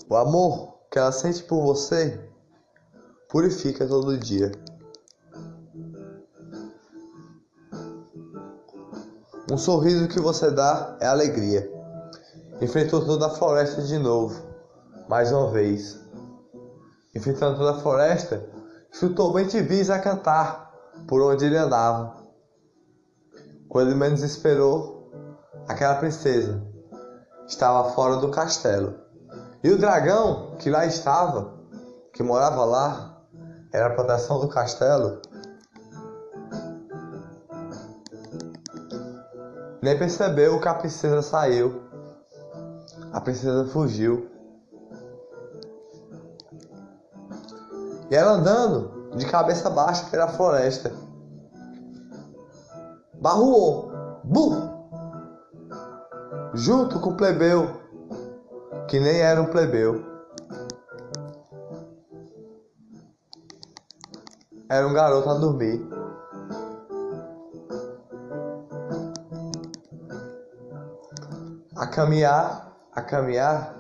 O 0.08 0.14
amor 0.14 0.67
que 0.90 0.98
ela 0.98 1.12
sente 1.12 1.42
por 1.42 1.62
você 1.62 2.20
purifica 3.28 3.86
todo 3.86 4.16
dia. 4.16 4.50
Um 9.50 9.56
sorriso 9.56 10.08
que 10.08 10.20
você 10.20 10.50
dá 10.50 10.96
é 11.00 11.06
alegria. 11.06 11.70
Enfrentou 12.60 13.04
toda 13.04 13.26
a 13.26 13.30
floresta 13.30 13.82
de 13.82 13.98
novo, 13.98 14.42
mais 15.08 15.32
uma 15.32 15.50
vez. 15.50 15.98
Enfrentando 17.14 17.56
toda 17.56 17.72
a 17.72 17.80
floresta, 17.80 18.44
escutou 18.92 19.32
bem 19.32 19.46
Tivis 19.46 19.90
a 19.90 19.98
cantar 19.98 20.72
por 21.06 21.22
onde 21.22 21.46
ele 21.46 21.56
andava. 21.56 22.16
Quando 23.68 23.88
ele 23.88 23.98
menos 23.98 24.22
esperou, 24.22 25.10
aquela 25.66 25.94
princesa 25.96 26.62
estava 27.46 27.90
fora 27.92 28.16
do 28.16 28.30
castelo. 28.30 29.07
E 29.68 29.70
o 29.70 29.76
dragão 29.76 30.56
que 30.58 30.70
lá 30.70 30.86
estava, 30.86 31.52
que 32.14 32.22
morava 32.22 32.64
lá, 32.64 33.20
era 33.70 33.88
a 33.88 33.90
proteção 33.90 34.40
do 34.40 34.48
castelo. 34.48 35.20
Nem 39.82 39.98
percebeu 39.98 40.58
que 40.58 40.68
a 40.68 40.72
princesa 40.72 41.20
saiu 41.20 41.82
a 43.12 43.20
princesa 43.20 43.66
fugiu. 43.66 44.30
E 48.10 48.16
ela 48.16 48.32
andando 48.32 49.10
de 49.16 49.26
cabeça 49.26 49.68
baixa 49.68 50.08
pela 50.10 50.28
floresta. 50.28 50.90
Barruou. 53.20 53.92
Bu! 54.24 54.78
Junto 56.54 57.00
com 57.00 57.10
o 57.10 57.16
plebeu, 57.16 57.87
que 58.88 58.98
nem 58.98 59.20
era 59.20 59.40
um 59.40 59.46
plebeu. 59.46 60.04
Era 64.68 64.86
um 64.86 64.92
garoto 64.92 65.30
a 65.30 65.34
dormir. 65.34 65.86
A 71.76 71.86
caminhar 71.86 72.68
a 72.98 73.02
caminhar, 73.02 73.76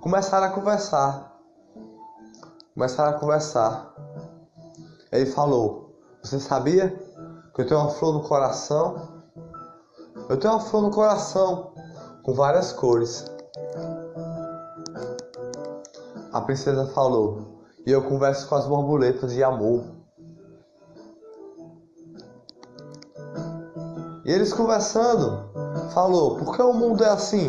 começaram 0.00 0.46
a 0.46 0.50
conversar. 0.50 1.38
Começaram 2.72 3.10
a 3.10 3.20
conversar. 3.20 3.94
Ele 5.12 5.26
falou: 5.26 5.94
Você 6.22 6.40
sabia 6.40 6.88
que 7.54 7.60
eu 7.60 7.66
tenho 7.66 7.80
uma 7.80 7.90
flor 7.90 8.14
no 8.14 8.22
coração? 8.26 9.22
Eu 10.28 10.38
tenho 10.38 10.54
uma 10.54 10.60
flor 10.60 10.82
no 10.82 10.90
coração, 10.90 11.74
com 12.22 12.32
várias 12.32 12.72
cores. 12.72 13.33
Princesa 16.44 16.86
falou, 16.86 17.54
e 17.86 17.90
eu 17.90 18.02
converso 18.02 18.48
com 18.48 18.54
as 18.54 18.66
borboletas 18.66 19.32
de 19.32 19.42
amor. 19.42 19.84
E 24.24 24.32
eles 24.32 24.52
conversando, 24.52 25.50
falou: 25.92 26.38
Por 26.38 26.56
que 26.56 26.62
o 26.62 26.72
mundo 26.72 27.04
é 27.04 27.08
assim? 27.08 27.46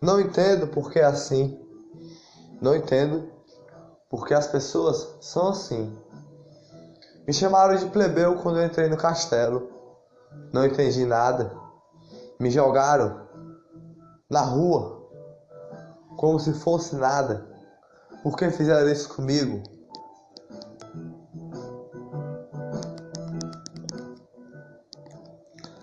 Não 0.00 0.20
entendo 0.20 0.66
por 0.66 0.90
que 0.90 0.98
é 0.98 1.04
assim. 1.04 1.58
Não 2.60 2.74
entendo 2.76 3.30
porque 4.10 4.34
as 4.34 4.46
pessoas 4.46 5.16
são 5.20 5.48
assim. 5.48 5.96
Me 7.26 7.32
chamaram 7.32 7.76
de 7.76 7.86
plebeu 7.86 8.36
quando 8.42 8.58
eu 8.58 8.66
entrei 8.66 8.88
no 8.88 8.96
castelo. 8.96 9.70
Não 10.52 10.66
entendi 10.66 11.06
nada. 11.06 11.56
Me 12.38 12.50
jogaram 12.50 13.26
na 14.28 14.40
rua 14.40 14.99
como 16.20 16.38
se 16.38 16.52
fosse 16.52 16.96
nada. 16.96 17.46
Por 18.22 18.36
que 18.36 18.50
fizeram 18.50 18.86
isso 18.92 19.08
comigo? 19.08 19.62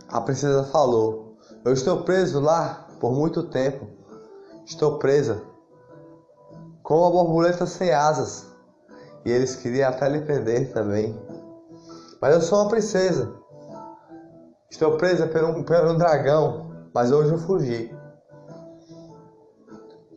A 0.08 0.22
princesa 0.22 0.64
falou: 0.66 1.36
Eu 1.66 1.74
estou 1.74 2.04
preso 2.04 2.40
lá 2.40 2.88
por 3.00 3.14
muito 3.14 3.50
tempo. 3.50 3.88
Estou 4.64 5.00
presa 5.00 5.42
como 6.84 7.02
uma 7.02 7.10
borboleta 7.10 7.66
sem 7.66 7.92
asas. 7.92 8.46
E 9.26 9.32
eles 9.32 9.56
queriam 9.56 9.90
até 9.90 10.08
lhe 10.08 10.22
prender 10.22 10.72
também. 10.72 11.20
Mas 12.22 12.36
eu 12.36 12.42
sou 12.42 12.62
uma 12.62 12.70
princesa. 12.70 13.34
Estou 14.70 14.98
presa 14.98 15.26
por 15.26 15.44
um, 15.44 15.64
por 15.64 15.84
um 15.88 15.98
dragão, 15.98 16.70
mas 16.94 17.12
hoje 17.12 17.32
eu 17.32 17.40
fugi 17.40 17.97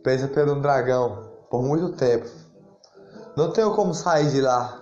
presa 0.03 0.27
por 0.27 0.49
um 0.49 0.61
dragão 0.61 1.31
por 1.49 1.61
muito 1.61 1.91
tempo. 1.95 2.29
Não 3.35 3.51
tenho 3.51 3.75
como 3.75 3.93
sair 3.93 4.29
de 4.31 4.41
lá. 4.41 4.81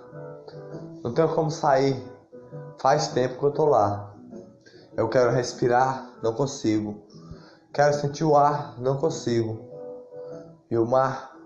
Não 1.02 1.12
tenho 1.12 1.34
como 1.34 1.50
sair. 1.50 2.02
Faz 2.78 3.08
tempo 3.08 3.38
que 3.38 3.44
eu 3.44 3.52
tô 3.52 3.66
lá. 3.66 4.14
Eu 4.96 5.08
quero 5.08 5.30
respirar, 5.30 6.14
não 6.22 6.32
consigo. 6.32 7.02
Quero 7.72 7.94
sentir 7.94 8.24
o 8.24 8.36
ar, 8.36 8.80
não 8.80 8.96
consigo. 8.96 9.68
E 10.70 10.76
o 10.76 10.86
mar 10.86 11.36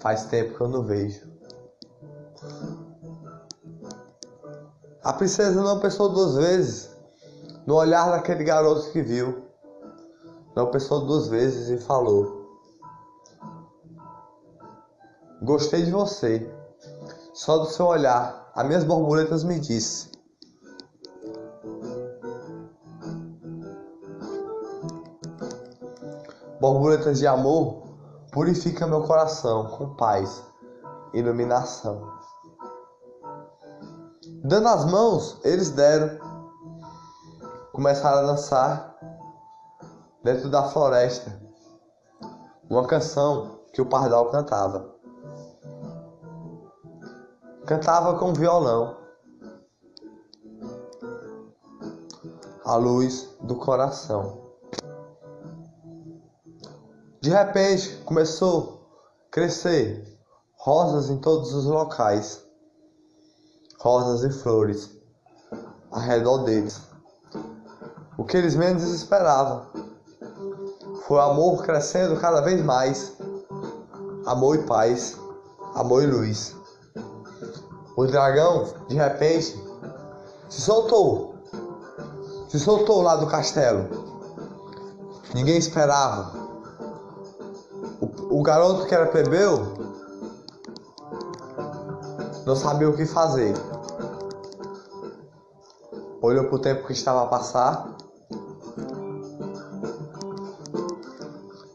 faz 0.00 0.24
tempo 0.24 0.54
que 0.54 0.60
eu 0.60 0.68
não 0.68 0.82
vejo. 0.82 1.28
A 5.02 5.12
princesa 5.12 5.62
não 5.62 5.80
pensou 5.80 6.08
duas 6.10 6.34
vezes 6.36 6.90
no 7.66 7.74
olhar 7.74 8.10
daquele 8.10 8.44
garoto 8.44 8.90
que 8.90 9.02
viu. 9.02 9.44
Não 10.54 10.70
pensou 10.70 11.06
duas 11.06 11.28
vezes 11.28 11.68
e 11.68 11.82
falou: 11.84 12.39
Gostei 15.42 15.82
de 15.82 15.90
você. 15.90 16.54
Só 17.32 17.56
do 17.56 17.64
seu 17.64 17.86
olhar, 17.86 18.52
as 18.54 18.66
minhas 18.66 18.84
borboletas 18.84 19.42
me 19.42 19.58
disse. 19.58 20.10
Borboletas 26.60 27.20
de 27.20 27.26
amor, 27.26 27.84
purifica 28.30 28.86
meu 28.86 29.02
coração 29.04 29.68
com 29.68 29.96
paz, 29.96 30.44
iluminação. 31.14 32.12
Dando 34.44 34.68
as 34.68 34.84
mãos, 34.84 35.40
eles 35.42 35.70
deram. 35.70 36.18
Começaram 37.72 38.18
a 38.18 38.32
dançar 38.32 38.94
dentro 40.22 40.50
da 40.50 40.64
floresta. 40.64 41.40
Uma 42.68 42.86
canção 42.86 43.60
que 43.72 43.80
o 43.80 43.86
pardal 43.86 44.30
cantava 44.30 44.99
cantava 47.70 48.18
com 48.18 48.34
violão. 48.34 48.96
A 52.64 52.74
luz 52.74 53.28
do 53.42 53.54
coração. 53.54 54.40
De 57.20 57.30
repente 57.30 57.98
começou 57.98 58.88
a 59.28 59.30
crescer 59.30 60.04
rosas 60.56 61.10
em 61.10 61.18
todos 61.18 61.54
os 61.54 61.66
locais, 61.66 62.44
rosas 63.78 64.24
e 64.24 64.36
flores 64.36 64.90
ao 65.92 66.00
redor 66.00 66.38
deles. 66.38 66.82
O 68.18 68.24
que 68.24 68.36
eles 68.36 68.56
menos 68.56 68.82
esperavam 68.82 69.68
foi 71.06 71.18
o 71.18 71.20
amor 71.20 71.62
crescendo 71.62 72.20
cada 72.20 72.40
vez 72.40 72.60
mais, 72.64 73.16
amor 74.26 74.56
e 74.56 74.66
paz, 74.66 75.16
amor 75.76 76.02
e 76.02 76.06
luz. 76.06 76.59
O 78.00 78.06
dragão, 78.06 78.64
de 78.88 78.94
repente, 78.94 79.62
se 80.48 80.62
soltou. 80.62 81.34
Se 82.48 82.58
soltou 82.58 83.02
lá 83.02 83.16
do 83.16 83.26
castelo. 83.26 83.90
Ninguém 85.34 85.58
esperava. 85.58 86.32
O, 88.00 88.38
o 88.38 88.42
garoto 88.42 88.86
que 88.86 88.94
era 88.94 89.04
plebeu 89.04 89.74
não 92.46 92.56
sabia 92.56 92.88
o 92.88 92.96
que 92.96 93.04
fazer. 93.04 93.52
Olhou 96.22 96.44
para 96.44 96.54
o 96.54 96.58
tempo 96.58 96.86
que 96.86 96.94
estava 96.94 97.24
a 97.24 97.26
passar 97.26 97.96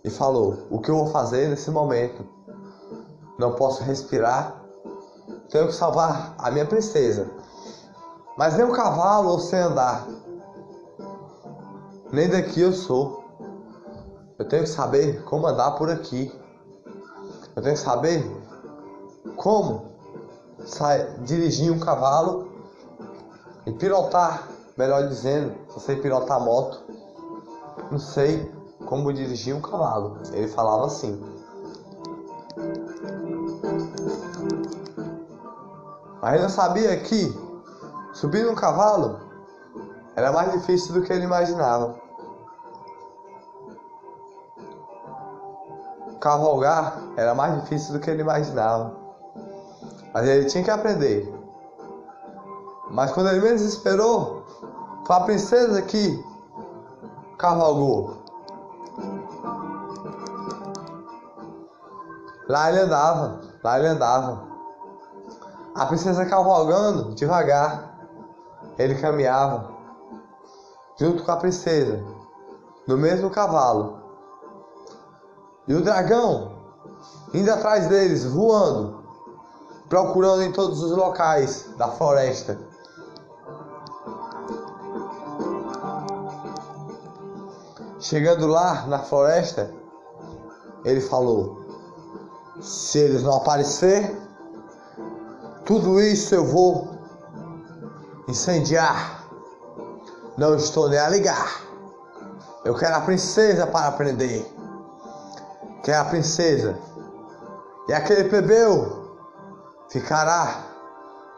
e 0.03 0.09
falou: 0.09 0.57
O 0.71 0.79
que 0.79 0.89
eu 0.89 0.97
vou 0.97 1.07
fazer 1.11 1.49
nesse 1.49 1.69
momento? 1.69 2.25
Não 3.37 3.51
posso 3.51 3.83
respirar 3.83 4.64
tenho 5.55 5.67
que 5.67 5.73
salvar 5.73 6.35
a 6.37 6.51
minha 6.51 6.65
princesa. 6.65 7.29
Mas 8.37 8.57
nem 8.57 8.65
um 8.65 8.73
cavalo 8.73 9.29
ou 9.29 9.39
sem 9.39 9.57
andar. 9.57 10.05
Nem 12.11 12.29
daqui 12.29 12.59
eu 12.59 12.73
sou. 12.73 13.23
Eu 14.37 14.45
tenho 14.49 14.63
que 14.63 14.69
saber 14.69 15.23
como 15.23 15.47
andar 15.47 15.71
por 15.71 15.89
aqui. 15.89 16.29
Eu 17.55 17.61
tenho 17.63 17.73
que 17.73 17.81
saber 17.81 18.29
como 19.37 19.85
dirigir 21.23 21.71
um 21.71 21.79
cavalo 21.79 22.49
e 23.65 23.71
pilotar, 23.71 24.49
melhor 24.77 25.07
dizendo, 25.07 25.55
eu 25.73 25.79
sei 25.79 25.95
pilotar 25.95 26.41
moto. 26.41 26.83
Não 27.89 27.97
sei 27.97 28.51
como 28.85 29.13
dirigir 29.13 29.55
um 29.55 29.61
cavalo. 29.61 30.17
Ele 30.33 30.49
falava 30.49 30.87
assim. 30.87 31.17
Mas 36.25 36.41
ele 36.41 36.49
sabia 36.49 36.99
que 37.01 37.39
subir 38.11 38.43
num 38.47 38.55
cavalo 38.55 39.19
era 40.15 40.31
mais 40.31 40.53
difícil 40.53 40.95
do 40.95 41.03
que 41.03 41.13
ele 41.13 41.23
imaginava. 41.23 41.99
Cavalgar 46.19 46.99
era 47.15 47.35
mais 47.35 47.61
difícil 47.61 47.93
do 47.93 47.99
que 47.99 48.09
ele 48.09 48.23
imaginava. 48.23 48.95
Mas 50.15 50.27
ele 50.27 50.45
tinha 50.45 50.63
que 50.63 50.71
aprender. 50.71 51.31
Mas 52.89 53.11
quando 53.11 53.29
ele 53.29 53.41
menos 53.41 53.61
esperou, 53.61 54.43
foi 55.05 55.15
a 55.17 55.19
princesa 55.19 55.79
que 55.83 56.25
cavalgou. 57.37 58.17
Lá 62.49 62.71
ele 62.71 62.79
andava, 62.79 63.41
lá 63.63 63.77
ele 63.77 63.89
andava. 63.89 64.54
A 65.75 65.85
princesa 65.85 66.25
cavalgando 66.25 67.13
devagar. 67.13 67.93
Ele 68.77 68.95
caminhava 68.95 69.73
junto 70.97 71.23
com 71.23 71.31
a 71.31 71.37
princesa, 71.37 72.03
no 72.87 72.97
mesmo 72.97 73.29
cavalo. 73.29 73.99
E 75.67 75.73
o 75.73 75.81
dragão 75.81 76.55
indo 77.33 77.51
atrás 77.51 77.87
deles, 77.87 78.25
voando, 78.25 79.03
procurando 79.89 80.43
em 80.43 80.51
todos 80.51 80.81
os 80.81 80.91
locais 80.91 81.69
da 81.77 81.89
floresta. 81.89 82.57
Chegando 87.99 88.47
lá 88.47 88.85
na 88.87 88.99
floresta, 88.99 89.73
ele 90.83 91.01
falou: 91.01 91.59
Se 92.61 92.99
eles 92.99 93.23
não 93.23 93.35
aparecer, 93.35 94.24
tudo 95.65 95.99
isso 95.99 96.35
eu 96.35 96.45
vou 96.45 96.95
incendiar. 98.27 99.25
Não 100.37 100.55
estou 100.55 100.87
nem 100.87 100.99
a 100.99 101.09
ligar. 101.09 101.63
Eu 102.63 102.75
quero 102.75 102.95
a 102.95 103.01
princesa 103.01 103.65
para 103.65 103.87
aprender. 103.87 104.45
Quero 105.83 106.01
a 106.01 106.05
princesa. 106.05 106.77
E 107.87 107.93
aquele 107.93 108.29
plebeu 108.29 109.17
ficará 109.89 110.65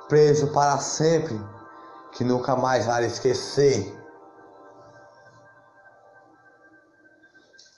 preso 0.09 0.47
para 0.47 0.77
sempre, 0.79 1.39
que 2.11 2.25
nunca 2.25 2.53
mais 2.53 2.85
vai 2.85 3.05
esquecer. 3.05 3.95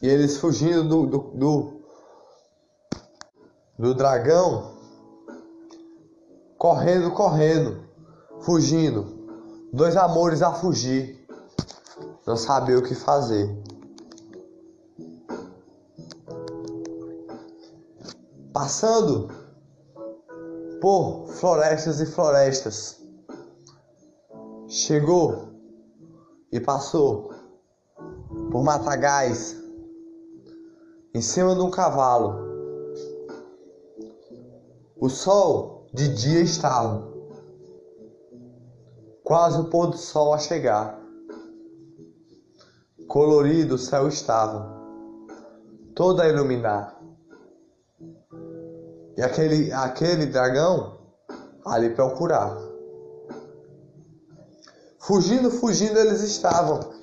E 0.02 0.08
eles 0.08 0.38
fugindo 0.38 0.84
do, 0.84 1.06
do, 1.06 1.18
do, 1.36 1.82
do 3.78 3.94
dragão 3.94 4.79
correndo, 6.60 7.12
correndo, 7.12 7.86
fugindo. 8.42 9.18
Dois 9.72 9.96
amores 9.96 10.42
a 10.42 10.54
fugir, 10.54 11.26
não 12.28 12.36
sabia 12.36 12.78
o 12.78 12.84
que 12.84 12.94
fazer. 12.94 13.50
Passando 18.52 19.30
por 20.82 21.28
florestas 21.28 22.02
e 22.02 22.06
florestas, 22.06 23.02
chegou 24.68 25.54
e 26.52 26.60
passou 26.60 27.32
por 28.52 28.64
matagais 28.64 29.56
em 31.14 31.22
cima 31.22 31.56
de 31.56 31.62
um 31.62 31.72
cavalo. 31.72 32.50
O 35.00 35.08
sol 35.08 35.79
de 35.94 36.08
dia 36.14 36.42
estava, 36.42 37.08
quase 39.24 39.60
o 39.60 39.66
pôr 39.66 39.88
do 39.88 39.98
sol 39.98 40.34
a 40.34 40.38
chegar. 40.38 41.00
Colorido 43.08 43.76
o 43.76 43.80
céu 43.80 44.08
estava, 44.08 44.72
todo 45.96 46.22
a 46.22 46.28
iluminar. 46.28 46.96
E 49.18 49.22
aquele, 49.22 49.72
aquele 49.72 50.28
dragão 50.28 51.00
ali 51.66 51.90
procurar. 51.90 52.56
Fugindo, 55.00 55.50
fugindo 55.50 55.98
eles 55.98 56.22
estavam. 56.22 57.00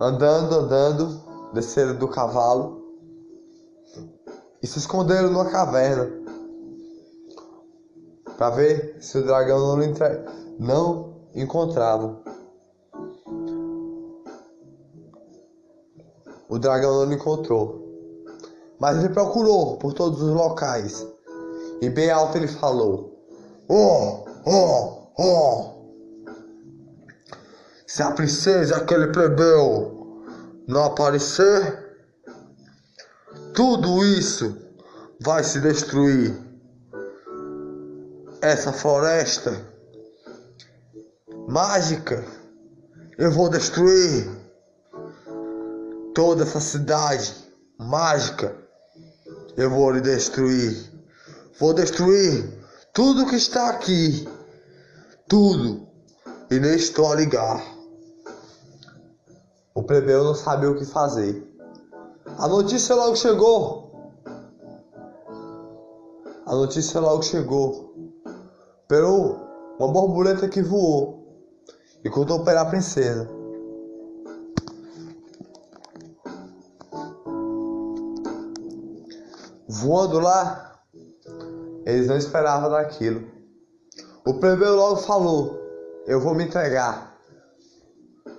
andando, 0.00 0.54
andando, 0.54 1.25
desceram 1.56 1.96
do 1.96 2.06
cavalo 2.06 2.84
e 4.62 4.66
se 4.66 4.78
esconderam 4.78 5.30
numa 5.30 5.50
caverna 5.50 6.12
para 8.36 8.50
ver 8.50 8.98
se 9.00 9.16
o 9.16 9.24
dragão 9.24 9.78
não, 9.78 9.86
não 10.58 11.16
encontrava. 11.34 12.20
O 16.46 16.58
dragão 16.58 17.06
não 17.06 17.12
encontrou, 17.12 17.82
mas 18.78 18.98
ele 18.98 19.08
procurou 19.08 19.78
por 19.78 19.94
todos 19.94 20.20
os 20.20 20.34
locais 20.34 21.06
e 21.80 21.88
bem 21.88 22.10
alto 22.10 22.36
ele 22.36 22.48
falou: 22.48 23.18
Oh, 23.66 24.26
oh, 24.44 25.06
oh! 25.18 25.76
Se 27.86 28.02
a 28.02 28.10
princesa 28.10 28.76
aquele 28.76 29.06
plebeu 29.06 29.95
não 30.66 30.84
aparecer, 30.84 31.86
tudo 33.54 34.04
isso 34.04 34.56
vai 35.20 35.42
se 35.44 35.60
destruir. 35.60 36.36
Essa 38.40 38.72
floresta 38.72 39.64
mágica, 41.48 42.24
eu 43.16 43.30
vou 43.30 43.48
destruir 43.48 44.28
toda 46.14 46.42
essa 46.42 46.60
cidade 46.60 47.34
mágica. 47.78 48.56
Eu 49.56 49.70
vou 49.70 49.90
lhe 49.90 50.00
destruir. 50.00 50.92
Vou 51.58 51.72
destruir 51.72 52.58
tudo 52.92 53.26
que 53.26 53.36
está 53.36 53.70
aqui. 53.70 54.28
Tudo. 55.28 55.86
E 56.50 56.58
nem 56.58 56.74
estou 56.74 57.12
a 57.12 57.16
ligar. 57.16 57.75
O 59.76 59.82
plebeu 59.82 60.24
não 60.24 60.34
sabia 60.34 60.70
o 60.70 60.74
que 60.74 60.86
fazer. 60.86 61.46
A 62.38 62.48
notícia 62.48 62.94
logo 62.94 63.14
chegou. 63.14 63.92
A 66.46 66.54
notícia 66.54 66.98
logo 66.98 67.22
chegou. 67.22 67.94
Pelo 68.88 69.36
uma 69.78 69.92
borboleta 69.92 70.48
que 70.48 70.62
voou 70.62 71.44
e 72.02 72.08
contou 72.08 72.42
para 72.42 72.62
a 72.62 72.64
princesa. 72.64 73.28
Voando 79.68 80.18
lá, 80.20 80.80
eles 81.84 82.06
não 82.06 82.16
esperavam 82.16 82.70
daquilo. 82.70 83.28
O 84.24 84.40
plebeu 84.40 84.74
logo 84.74 84.96
falou: 84.96 85.60
Eu 86.06 86.18
vou 86.18 86.34
me 86.34 86.44
entregar. 86.44 87.14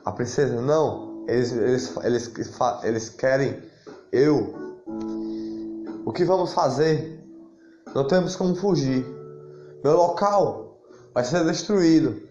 A 0.04 0.12
princesa, 0.12 0.60
não, 0.60 1.07
eles, 1.28 1.52
eles, 1.52 1.98
eles, 2.04 2.32
eles 2.84 3.10
querem 3.10 3.62
eu. 4.12 4.56
O 6.06 6.14
que 6.14 6.24
vamos 6.24 6.54
fazer? 6.54 7.22
Não 7.94 8.08
temos 8.08 8.36
como 8.36 8.56
fugir. 8.56 9.06
Meu 9.84 9.98
local 9.98 10.80
vai 11.14 11.26
ser 11.26 11.44
destruído. 11.46 12.26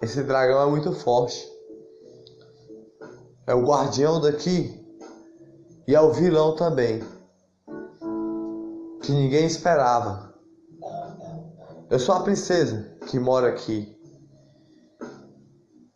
Esse 0.00 0.22
dragão 0.22 0.62
é 0.62 0.70
muito 0.70 0.92
forte. 0.92 1.46
É 3.46 3.54
o 3.54 3.62
guardião 3.62 4.20
daqui 4.20 4.74
e 5.86 5.94
é 5.94 6.00
o 6.00 6.12
vilão 6.12 6.56
também. 6.56 7.02
Que 9.02 9.12
ninguém 9.12 9.44
esperava. 9.44 10.34
Eu 11.90 11.98
sou 11.98 12.14
a 12.14 12.20
princesa 12.20 12.96
que 13.06 13.18
mora 13.18 13.48
aqui. 13.48 13.94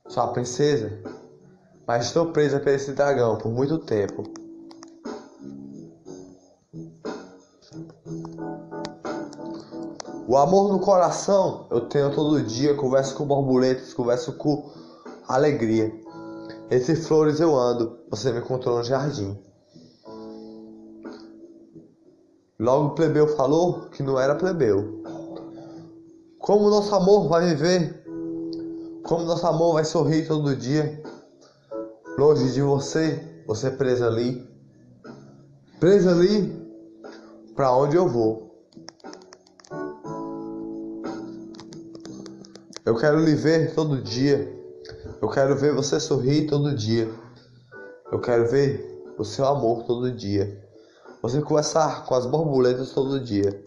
Sou 0.08 0.22
a 0.22 0.28
princesa 0.28 1.02
mas 1.86 2.06
estou 2.06 2.26
presa 2.32 2.60
por 2.60 2.68
esse 2.68 2.92
dragão 2.92 3.36
por 3.38 3.50
muito 3.50 3.78
tempo. 3.78 4.24
O 10.26 10.36
amor 10.36 10.72
no 10.72 10.80
coração 10.80 11.66
eu 11.70 11.82
tenho 11.82 12.14
todo 12.14 12.42
dia, 12.42 12.74
converso 12.74 13.14
com 13.14 13.26
borboletas, 13.26 13.92
converso 13.92 14.32
com 14.32 14.70
alegria. 15.28 15.92
Entre 16.70 16.96
flores 16.96 17.40
eu 17.40 17.54
ando, 17.54 17.98
você 18.10 18.32
me 18.32 18.38
encontrou 18.38 18.78
no 18.78 18.84
jardim. 18.84 19.38
Logo 22.58 22.86
o 22.86 22.94
plebeu 22.94 23.28
falou 23.36 23.90
que 23.90 24.02
não 24.02 24.18
era 24.18 24.34
plebeu. 24.34 25.02
Como 26.38 26.70
nosso 26.70 26.94
amor 26.94 27.28
vai 27.28 27.46
viver? 27.48 28.04
Como 29.02 29.24
nosso 29.24 29.46
amor 29.46 29.74
vai 29.74 29.84
sorrir 29.84 30.26
todo 30.26 30.56
dia? 30.56 31.02
Longe 32.16 32.52
de 32.52 32.62
você, 32.62 33.42
você 33.46 33.70
presa 33.70 34.06
ali, 34.06 34.48
presa 35.80 36.12
ali, 36.12 36.52
para 37.54 37.76
onde 37.76 37.96
eu 37.96 38.08
vou. 38.08 38.44
Eu 42.84 42.96
quero 42.96 43.18
lhe 43.18 43.34
ver 43.34 43.74
todo 43.74 44.02
dia. 44.02 44.52
Eu 45.20 45.28
quero 45.28 45.56
ver 45.56 45.74
você 45.74 45.98
sorrir 45.98 46.46
todo 46.46 46.74
dia. 46.74 47.10
Eu 48.12 48.20
quero 48.20 48.46
ver 48.46 49.02
o 49.18 49.24
seu 49.24 49.46
amor 49.46 49.84
todo 49.84 50.12
dia. 50.12 50.62
Você 51.22 51.40
conversar 51.40 52.04
com 52.04 52.14
as 52.14 52.26
borboletas 52.26 52.90
todo 52.90 53.18
dia. 53.18 53.64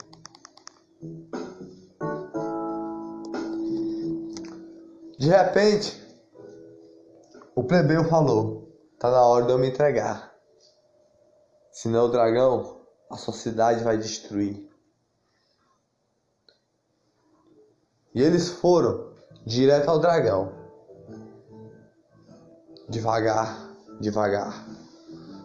De 5.17 5.27
repente, 5.29 6.06
o 7.57 7.63
plebeu 7.63 8.03
falou: 8.03 8.71
Tá 8.99 9.09
na 9.09 9.25
hora 9.25 9.47
de 9.47 9.51
eu 9.51 9.57
me 9.57 9.67
entregar. 9.67 10.31
Senão 11.71 12.05
o 12.05 12.11
dragão, 12.11 12.81
a 13.09 13.17
sociedade 13.17 13.83
vai 13.83 13.97
destruir. 13.97 14.69
E 18.13 18.21
eles 18.21 18.49
foram 18.49 19.11
direto 19.43 19.89
ao 19.89 19.97
dragão. 19.97 20.53
Devagar, 22.87 23.57
devagar. 23.99 24.63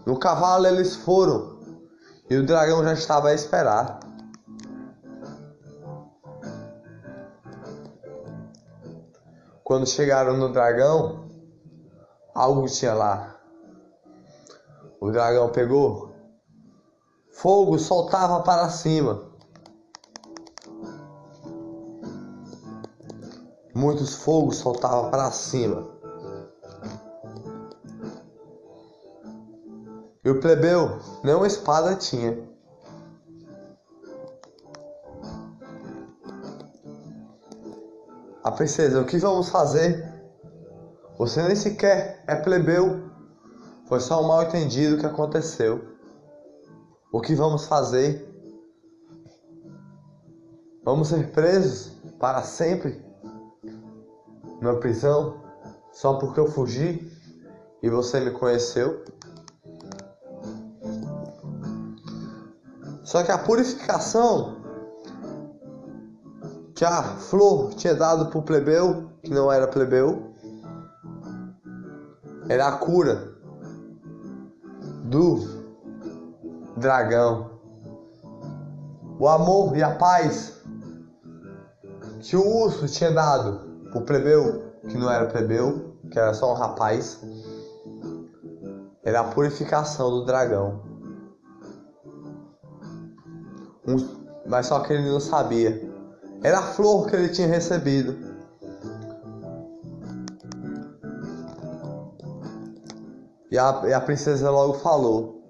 No 0.05 0.19
cavalo 0.19 0.67
eles 0.67 0.95
foram 0.95 1.59
e 2.29 2.37
o 2.37 2.45
dragão 2.45 2.85
já 2.85 2.93
estava 2.93 3.29
a 3.29 3.35
esperar. 3.35 4.01
Quando 9.65 9.87
chegaram 9.87 10.37
no 10.37 10.53
dragão, 10.53 11.22
algo 12.35 12.67
tinha 12.67 12.95
lá. 12.95 13.37
O 15.01 15.11
dragão 15.11 15.51
pegou, 15.51 16.15
fogo 17.31 17.79
soltava 17.79 18.43
para 18.43 18.69
cima. 18.71 19.31
Muitos 23.75 24.15
fogos 24.15 24.59
soltavam 24.59 25.11
para 25.11 25.31
cima. 25.31 25.91
E 30.25 30.31
o 30.31 30.41
plebeu 30.41 31.01
nem 31.25 31.35
uma 31.35 31.47
espada 31.47 31.97
tinha. 31.97 32.49
A 38.45 38.53
princesa, 38.53 39.01
o 39.01 39.05
que 39.05 39.19
vamos 39.19 39.49
fazer? 39.49 40.12
Você 41.23 41.41
nem 41.41 41.55
sequer 41.55 42.25
é 42.27 42.35
plebeu. 42.35 43.09
Foi 43.87 44.01
só 44.01 44.21
um 44.21 44.27
mal 44.27 44.43
entendido 44.43 44.99
que 44.99 45.07
aconteceu. 45.07 45.81
O 47.13 47.21
que 47.21 47.33
vamos 47.33 47.65
fazer? 47.67 48.29
Vamos 50.83 51.07
ser 51.07 51.31
presos 51.31 51.93
para 52.19 52.43
sempre 52.43 53.01
numa 54.61 54.81
prisão 54.81 55.41
só 55.93 56.15
porque 56.15 56.41
eu 56.41 56.51
fugi 56.51 57.09
e 57.81 57.89
você 57.89 58.19
me 58.19 58.33
conheceu? 58.33 59.05
Só 63.05 63.23
que 63.23 63.31
a 63.31 63.39
purificação 63.39 64.57
que 66.75 66.85
a 66.85 67.01
flor 67.01 67.75
tinha 67.75 67.95
dado 67.95 68.27
para 68.27 68.39
o 68.41 68.43
plebeu, 68.43 69.09
que 69.23 69.31
não 69.31 69.53
era 69.53 69.69
plebeu, 69.69 70.32
era 72.49 72.69
a 72.69 72.79
cura 72.79 73.35
do 75.05 75.39
dragão. 76.77 77.51
O 79.19 79.29
amor 79.29 79.77
e 79.77 79.83
a 79.83 79.95
paz 79.95 80.61
que 82.21 82.37
o 82.37 82.47
urso 82.47 82.87
tinha 82.87 83.11
dado 83.11 83.61
pro 83.91 84.03
plebeu, 84.03 84.73
que 84.89 84.97
não 84.97 85.11
era 85.11 85.27
plebeu, 85.27 85.97
que 86.11 86.19
era 86.19 86.33
só 86.33 86.53
um 86.53 86.57
rapaz, 86.57 87.21
era 89.05 89.21
a 89.21 89.25
purificação 89.25 90.11
do 90.11 90.25
dragão. 90.25 90.83
Um, 93.87 93.97
mas 94.47 94.67
só 94.67 94.81
que 94.81 94.93
ele 94.93 95.09
não 95.09 95.21
sabia. 95.21 95.91
Era 96.43 96.61
a 96.61 96.63
flor 96.63 97.09
que 97.09 97.17
ele 97.17 97.29
tinha 97.29 97.49
recebido. 97.49 98.32
E 103.53 103.59
a, 103.59 103.83
e 103.87 103.93
a 103.93 104.01
princesa 104.01 104.51
logo 104.51 104.79
falou: 104.79 105.45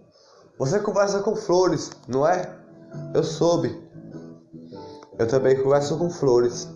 Você 0.59 0.81
conversa 0.81 1.21
com 1.23 1.37
flores, 1.37 1.89
não 2.09 2.27
é? 2.27 2.53
Eu 3.15 3.23
soube. 3.23 3.81
Eu 5.17 5.29
também 5.29 5.63
converso 5.63 5.97
com 5.97 6.11
flores. 6.11 6.69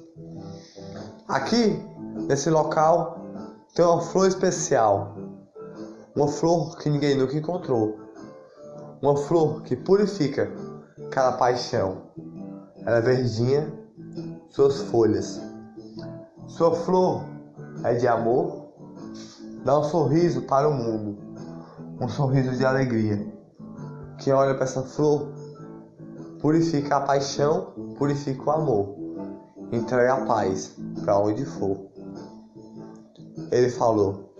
Aqui, 1.27 1.85
nesse 2.29 2.49
local, 2.49 3.19
tem 3.75 3.85
uma 3.85 4.01
flor 4.01 4.29
especial. 4.29 5.17
Uma 6.15 6.29
flor 6.29 6.79
que 6.79 6.89
ninguém 6.89 7.17
nunca 7.17 7.37
encontrou. 7.37 7.99
Uma 9.03 9.17
flor 9.17 9.62
que 9.62 9.75
purifica 9.75 10.49
cada 11.11 11.37
paixão. 11.37 12.03
Ela 12.87 12.99
é 12.99 13.01
verdinha, 13.01 13.73
suas 14.49 14.81
folhas. 14.83 15.41
Sua 16.47 16.73
flor 16.73 17.25
é 17.83 17.95
de 17.95 18.07
amor. 18.07 18.66
Dá 19.67 19.81
um 19.81 19.83
sorriso 19.83 20.43
para 20.43 20.69
o 20.69 20.73
mundo. 20.73 21.19
Um 22.01 22.09
sorriso 22.09 22.53
de 22.53 22.65
alegria. 22.65 23.27
Quem 24.17 24.33
olha 24.33 24.55
para 24.55 24.63
essa 24.63 24.85
flor 24.85 25.33
purifica 26.41 26.99
a 26.99 27.01
paixão, 27.01 27.73
purifica 27.99 28.45
o 28.45 28.51
amor, 28.53 28.95
entrega 29.73 30.15
a 30.15 30.25
paz 30.25 30.77
para 31.05 31.19
onde 31.19 31.45
for. 31.45 31.89
Ele 33.51 33.69
falou: 33.69 34.33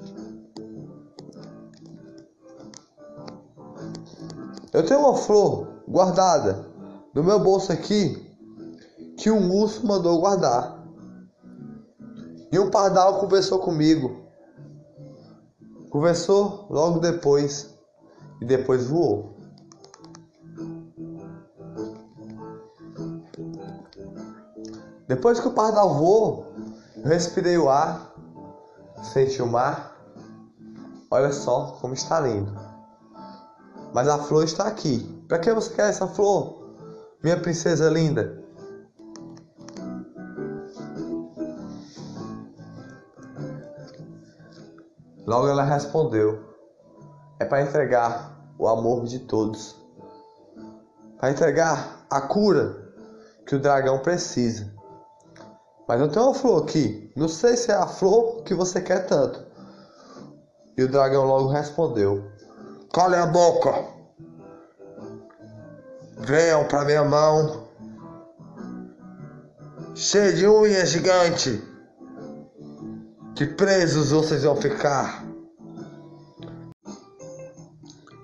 Eu 4.73 4.87
tenho 4.87 5.01
uma 5.01 5.17
flor 5.17 5.67
guardada 5.89 6.69
no 7.13 7.25
meu 7.25 7.41
bolso 7.41 7.73
aqui 7.73 8.33
que 9.17 9.29
um 9.29 9.53
urso 9.53 9.85
mandou 9.85 10.21
guardar. 10.21 10.87
E 12.53 12.61
um 12.61 12.71
pardal 12.71 13.19
conversou 13.19 13.59
comigo. 13.59 14.26
Conversou 15.91 16.67
logo 16.69 16.99
depois 16.99 17.75
e 18.41 18.45
depois 18.45 18.87
voou. 18.87 19.37
Depois 25.09 25.39
que 25.39 25.49
o 25.49 25.53
pardal 25.53 25.95
voou, 25.95 26.53
eu 26.97 27.05
respirei 27.05 27.57
o 27.57 27.69
ar, 27.69 28.13
senti 29.03 29.41
o 29.41 29.47
mar. 29.47 29.97
Olha 31.11 31.33
só 31.33 31.79
como 31.81 31.95
está 31.95 32.21
lindo. 32.21 32.53
Mas 33.95 34.09
a 34.09 34.19
flor 34.19 34.45
está 34.45 34.67
aqui. 34.67 35.25
Para 35.29 35.39
que 35.39 35.53
você 35.53 35.73
quer 35.75 35.91
essa 35.91 36.09
flor, 36.09 36.67
minha 37.23 37.39
princesa 37.41 37.89
linda? 37.89 38.46
Logo 45.27 45.49
ela 45.49 45.65
respondeu: 45.65 46.55
É 47.41 47.45
para 47.45 47.63
entregar 47.63 48.55
o 48.59 48.69
amor 48.69 49.05
de 49.05 49.19
todos, 49.19 49.77
para 51.19 51.31
entregar 51.31 52.07
a 52.09 52.21
cura 52.21 52.93
que 53.45 53.57
o 53.57 53.61
dragão 53.61 53.99
precisa. 53.99 54.73
Mas 55.89 56.01
eu 56.01 56.09
tenho 56.09 56.27
uma 56.27 56.35
flor 56.35 56.63
aqui. 56.63 57.13
Não 57.17 57.29
sei 57.29 57.57
se 57.57 57.71
é 57.71 57.75
a 57.75 57.87
flor 57.87 58.43
que 58.43 58.55
você 58.55 58.81
quer 58.81 59.07
tanto. 59.07 59.45
E 60.77 60.83
o 60.83 60.89
dragão 60.89 61.25
logo 61.25 61.49
respondeu: 61.49 62.31
Cale 62.93 63.17
a 63.17 63.27
boca. 63.27 63.85
Venham 66.19 66.67
para 66.67 66.85
minha 66.85 67.05
mão. 67.05 67.67
Cheia 69.95 70.33
de 70.33 70.47
unha 70.47 70.85
gigante. 70.87 71.66
Que 73.37 73.45
presos 73.45 74.13
vocês 74.13 74.45
vão 74.45 74.57
ficar. 74.57 75.23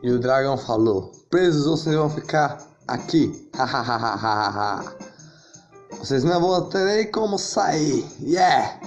E 0.03 0.11
o 0.11 0.19
dragão 0.19 0.57
falou: 0.57 1.13
Presos 1.29 1.67
vocês 1.67 1.95
vão 1.95 2.09
ficar 2.09 2.67
aqui. 2.89 3.51
Vocês 5.99 6.25
não 6.25 6.41
vão 6.41 6.67
ter 6.71 7.11
como 7.11 7.39
sair. 7.39 8.09
Yeah! 8.23 8.81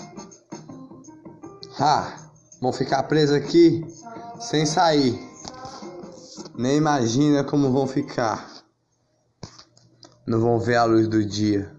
Ha! 1.79 2.17
Vão 2.59 2.73
ficar 2.73 3.03
presos 3.03 3.35
aqui 3.35 3.85
sem 4.39 4.65
sair. 4.65 5.19
Nem 6.57 6.77
imagina 6.77 7.43
como 7.43 7.71
vão 7.71 7.85
ficar. 7.85 8.49
Não 10.25 10.39
vão 10.39 10.57
ver 10.57 10.77
a 10.77 10.85
luz 10.85 11.07
do 11.07 11.23
dia. 11.23 11.71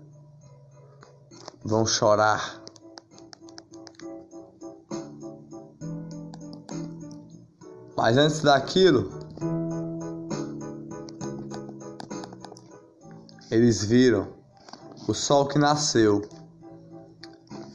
Vão 1.65 1.85
chorar. 1.85 2.65
Mas 8.07 8.17
antes 8.19 8.41
daquilo, 8.41 9.11
eles 13.51 13.83
viram 13.83 14.29
o 15.09 15.13
sol 15.13 15.49
que 15.49 15.59
nasceu 15.59 16.23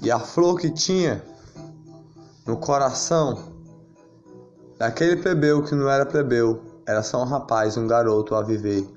e 0.01 0.09
a 0.09 0.19
flor 0.19 0.57
que 0.57 0.71
tinha 0.71 1.21
no 2.47 2.55
coração 2.55 3.51
daquele 4.77 5.17
plebeu 5.17 5.65
que 5.65 5.75
não 5.75 5.89
era 5.89 6.05
plebeu, 6.05 6.81
era 6.87 7.03
só 7.03 7.21
um 7.21 7.25
rapaz, 7.25 7.75
um 7.75 7.85
garoto 7.85 8.33
a 8.33 8.41
viver. 8.41 8.89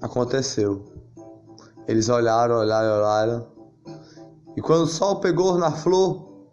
Aconteceu. 0.00 0.84
Eles 1.88 2.08
olharam, 2.08 2.54
olharam, 2.54 2.98
olharam. 2.98 3.46
E 4.56 4.62
quando 4.62 4.82
o 4.82 4.86
sol 4.86 5.16
pegou 5.16 5.58
na 5.58 5.72
flor, 5.72 6.52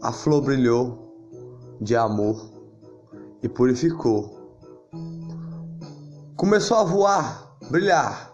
a 0.00 0.12
flor 0.12 0.42
brilhou 0.42 1.07
de 1.80 1.96
amor 1.96 2.50
e 3.42 3.48
purificou. 3.48 4.38
Começou 6.36 6.76
a 6.76 6.84
voar 6.84 7.58
brilhar. 7.70 8.32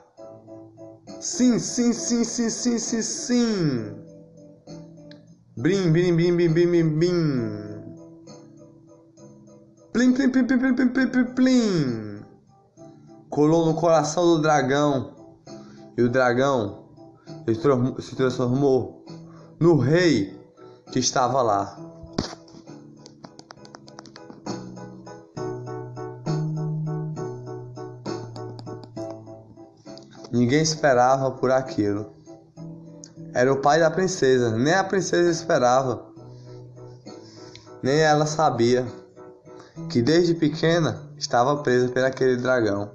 Sim, 1.21 1.59
sim, 1.59 1.93
sim, 1.93 2.25
sim, 2.25 2.51
sim, 2.51 2.79
sim, 2.79 3.03
sim. 3.03 4.05
Blim, 5.57 5.93
blim, 5.93 6.15
blim, 6.15 6.37
blim, 6.37 6.53
blim, 6.53 6.71
blim, 6.71 6.99
blim. 6.99 7.75
Plim, 9.93 10.13
plim, 10.13 10.31
plim, 10.31 10.47
plim, 10.47 10.59
plim, 10.59 10.75
plim, 10.75 10.89
plim, 10.89 11.09
plim, 11.09 11.35
plim. 11.35 12.25
Colou 13.31 13.67
no 13.67 13.75
coração 13.75 14.25
do 14.27 14.43
dragão. 14.43 15.15
E 15.97 16.03
o 16.03 16.11
dragão 16.11 16.85
se 18.01 18.17
transformou 18.17 19.05
no 19.61 19.77
rei 19.77 20.39
que 20.93 20.99
estava 20.99 21.41
lá. 21.41 21.94
Ninguém 30.35 30.63
esperava 30.63 31.31
por 31.31 31.53
aquilo. 31.53 32.13
Era 33.33 33.53
o 33.53 33.61
pai 33.61 33.79
da 33.79 33.89
princesa, 33.89 34.51
nem 34.51 34.75
a 34.75 34.83
princesa 34.83 35.31
esperava. 35.31 36.07
Nem 37.81 38.01
ela 38.01 38.27
sabia 38.27 38.85
que 39.89 40.03
desde 40.03 40.35
pequena 40.35 41.09
estava 41.17 41.63
presa 41.63 41.89
por 41.89 42.03
aquele 42.03 42.37
dragão. 42.37 42.91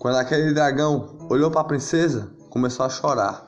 Quando 0.00 0.16
aquele 0.16 0.52
dragão 0.52 1.16
olhou 1.30 1.48
para 1.48 1.60
a 1.60 1.64
princesa, 1.64 2.28
começou 2.50 2.84
a 2.84 2.88
chorar. 2.88 3.47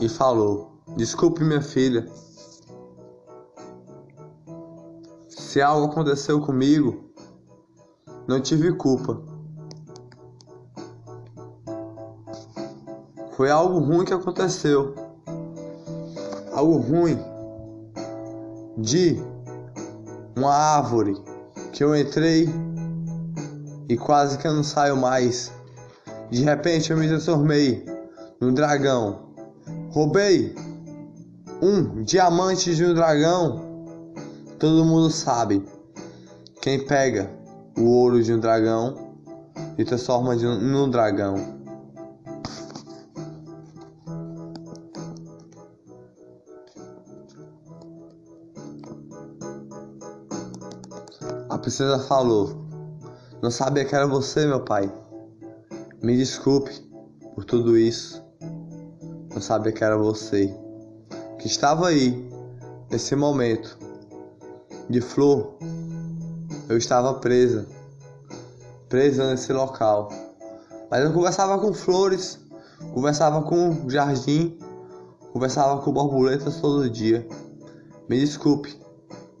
E 0.00 0.08
falou: 0.08 0.80
Desculpe, 0.96 1.42
minha 1.42 1.62
filha. 1.62 2.06
Se 5.28 5.60
algo 5.60 5.86
aconteceu 5.90 6.40
comigo, 6.40 7.10
não 8.28 8.40
tive 8.40 8.72
culpa. 8.72 9.20
Foi 13.36 13.50
algo 13.50 13.78
ruim 13.78 14.04
que 14.04 14.14
aconteceu. 14.14 14.94
Algo 16.52 16.78
ruim 16.78 17.18
de 18.78 19.22
uma 20.36 20.52
árvore 20.52 21.14
que 21.72 21.84
eu 21.84 21.94
entrei 21.94 22.48
e 23.88 23.96
quase 23.96 24.38
que 24.38 24.46
eu 24.46 24.54
não 24.54 24.64
saio 24.64 24.96
mais. 24.96 25.52
De 26.30 26.42
repente 26.42 26.90
eu 26.90 26.96
me 26.96 27.08
transformei 27.08 27.84
num 28.40 28.52
dragão. 28.52 29.25
Roubei 29.96 30.54
um 31.62 32.02
diamante 32.02 32.76
de 32.76 32.84
um 32.84 32.92
dragão. 32.92 33.62
Todo 34.58 34.84
mundo 34.84 35.08
sabe. 35.08 35.66
Quem 36.60 36.84
pega 36.86 37.30
o 37.78 37.84
ouro 37.84 38.22
de 38.22 38.30
um 38.30 38.38
dragão 38.38 39.16
e 39.78 39.86
transforma 39.86 40.34
num 40.34 40.90
dragão. 40.90 41.36
A 51.48 51.56
princesa 51.56 52.00
falou: 52.00 52.66
Não 53.40 53.50
sabia 53.50 53.86
que 53.86 53.94
era 53.94 54.06
você, 54.06 54.44
meu 54.44 54.60
pai. 54.60 54.92
Me 56.02 56.14
desculpe 56.18 56.70
por 57.34 57.46
tudo 57.46 57.78
isso. 57.78 58.25
Não 59.36 59.42
sabia 59.42 59.70
que 59.70 59.84
era 59.84 59.98
você. 59.98 60.50
Que 61.38 61.46
estava 61.46 61.88
aí, 61.88 62.26
nesse 62.90 63.14
momento 63.14 63.78
de 64.88 65.02
flor. 65.02 65.58
Eu 66.70 66.78
estava 66.78 67.12
presa. 67.12 67.66
Presa 68.88 69.30
nesse 69.30 69.52
local. 69.52 70.08
Mas 70.90 71.04
eu 71.04 71.12
conversava 71.12 71.58
com 71.58 71.74
flores, 71.74 72.40
conversava 72.94 73.42
com 73.42 73.90
jardim, 73.90 74.58
conversava 75.34 75.82
com 75.82 75.92
borboletas 75.92 76.58
todo 76.58 76.88
dia. 76.88 77.28
Me 78.08 78.18
desculpe, 78.18 78.74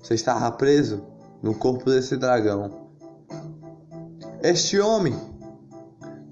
você 0.02 0.12
estava 0.12 0.50
preso 0.50 1.02
no 1.40 1.54
corpo 1.54 1.88
desse 1.88 2.18
dragão. 2.18 2.90
Este 4.42 4.78
homem 4.78 5.18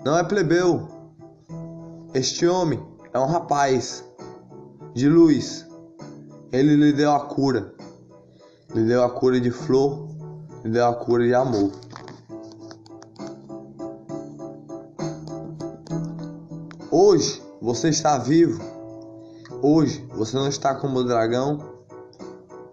não 0.04 0.18
é 0.18 0.22
plebeu. 0.22 0.86
Este 2.12 2.46
homem 2.46 2.92
é 3.14 3.18
um 3.18 3.26
rapaz 3.26 4.04
de 4.92 5.08
luz. 5.08 5.64
Ele 6.50 6.74
lhe 6.74 6.92
deu 6.92 7.12
a 7.12 7.20
cura. 7.20 7.72
Lhe 8.74 8.84
deu 8.84 9.04
a 9.04 9.10
cura 9.10 9.40
de 9.40 9.52
flor, 9.52 10.08
lhe 10.64 10.72
deu 10.72 10.84
a 10.84 10.94
cura 10.94 11.24
de 11.24 11.32
amor. 11.32 11.70
Hoje 16.90 17.40
você 17.62 17.88
está 17.90 18.18
vivo. 18.18 18.60
Hoje 19.62 20.04
você 20.12 20.36
não 20.36 20.48
está 20.48 20.74
como 20.74 20.98
o 20.98 21.04
dragão, 21.04 21.60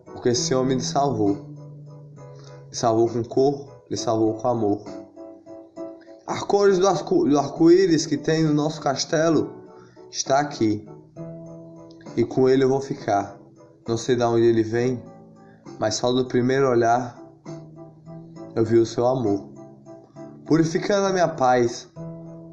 porque 0.07 0.29
esse 0.29 0.55
homem 0.55 0.77
lhe 0.77 0.83
salvou. 0.83 1.37
Lhe 2.67 2.75
salvou 2.75 3.07
com 3.07 3.23
cor, 3.23 3.83
lhe 3.91 3.95
salvou 3.95 4.33
com 4.33 4.47
amor. 4.47 4.81
As 6.25 6.41
cores 6.41 6.79
do 6.79 6.87
arco-íris 6.87 8.07
que 8.07 8.17
tem 8.17 8.43
no 8.43 8.55
nosso 8.55 8.81
castelo 8.81 9.60
está 10.11 10.39
aqui. 10.39 10.85
E 12.15 12.25
com 12.25 12.47
ele 12.49 12.63
eu 12.65 12.69
vou 12.69 12.81
ficar. 12.81 13.39
Não 13.87 13.97
sei 13.97 14.15
de 14.15 14.23
onde 14.23 14.45
ele 14.45 14.63
vem, 14.63 15.01
mas 15.79 15.95
só 15.95 16.11
do 16.11 16.25
primeiro 16.25 16.69
olhar 16.69 17.17
eu 18.55 18.65
vi 18.65 18.77
o 18.77 18.85
seu 18.85 19.07
amor. 19.07 19.49
Purificando 20.45 21.07
a 21.07 21.13
minha 21.13 21.29
paz, 21.29 21.89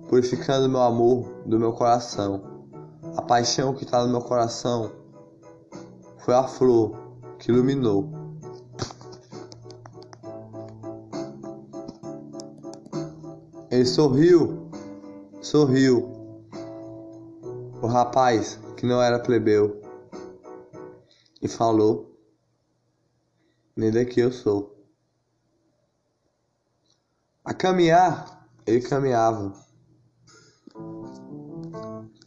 purificando 0.08 0.68
meu 0.68 0.80
amor 0.80 1.42
do 1.44 1.58
meu 1.58 1.72
coração. 1.72 2.42
A 3.16 3.22
paixão 3.22 3.74
que 3.74 3.84
está 3.84 4.04
no 4.04 4.10
meu 4.10 4.20
coração 4.20 4.92
foi 6.18 6.34
a 6.34 6.44
flor 6.44 6.96
que 7.38 7.50
iluminou. 7.50 8.08
Ele 13.70 13.84
sorriu, 13.84 14.70
sorriu. 15.40 16.17
O 17.80 17.86
rapaz 17.86 18.58
que 18.76 18.84
não 18.84 19.00
era 19.00 19.20
plebeu 19.20 19.80
e 21.40 21.46
falou: 21.46 22.18
Nem 23.76 23.92
daqui 23.92 24.18
eu 24.18 24.32
sou. 24.32 24.76
A 27.44 27.54
caminhar, 27.54 28.48
ele 28.66 28.80
caminhava, 28.80 29.52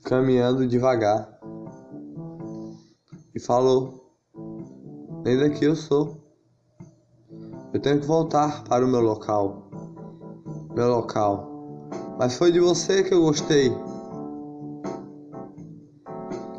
caminhando 0.06 0.66
devagar, 0.66 1.38
e 3.36 3.40
falou: 3.40 4.16
Nem 5.26 5.38
daqui 5.38 5.66
eu 5.66 5.76
sou. 5.76 6.18
Eu 7.74 7.82
tenho 7.82 8.00
que 8.00 8.08
voltar 8.08 8.64
para 8.64 8.86
o 8.86 8.88
meu 8.88 9.02
local. 9.02 9.70
Meu 10.74 10.90
local. 10.90 11.90
Mas 12.18 12.38
foi 12.38 12.54
de 12.54 12.60
você 12.62 13.04
que 13.04 13.14
eu 13.14 13.22
gostei. 13.22 13.91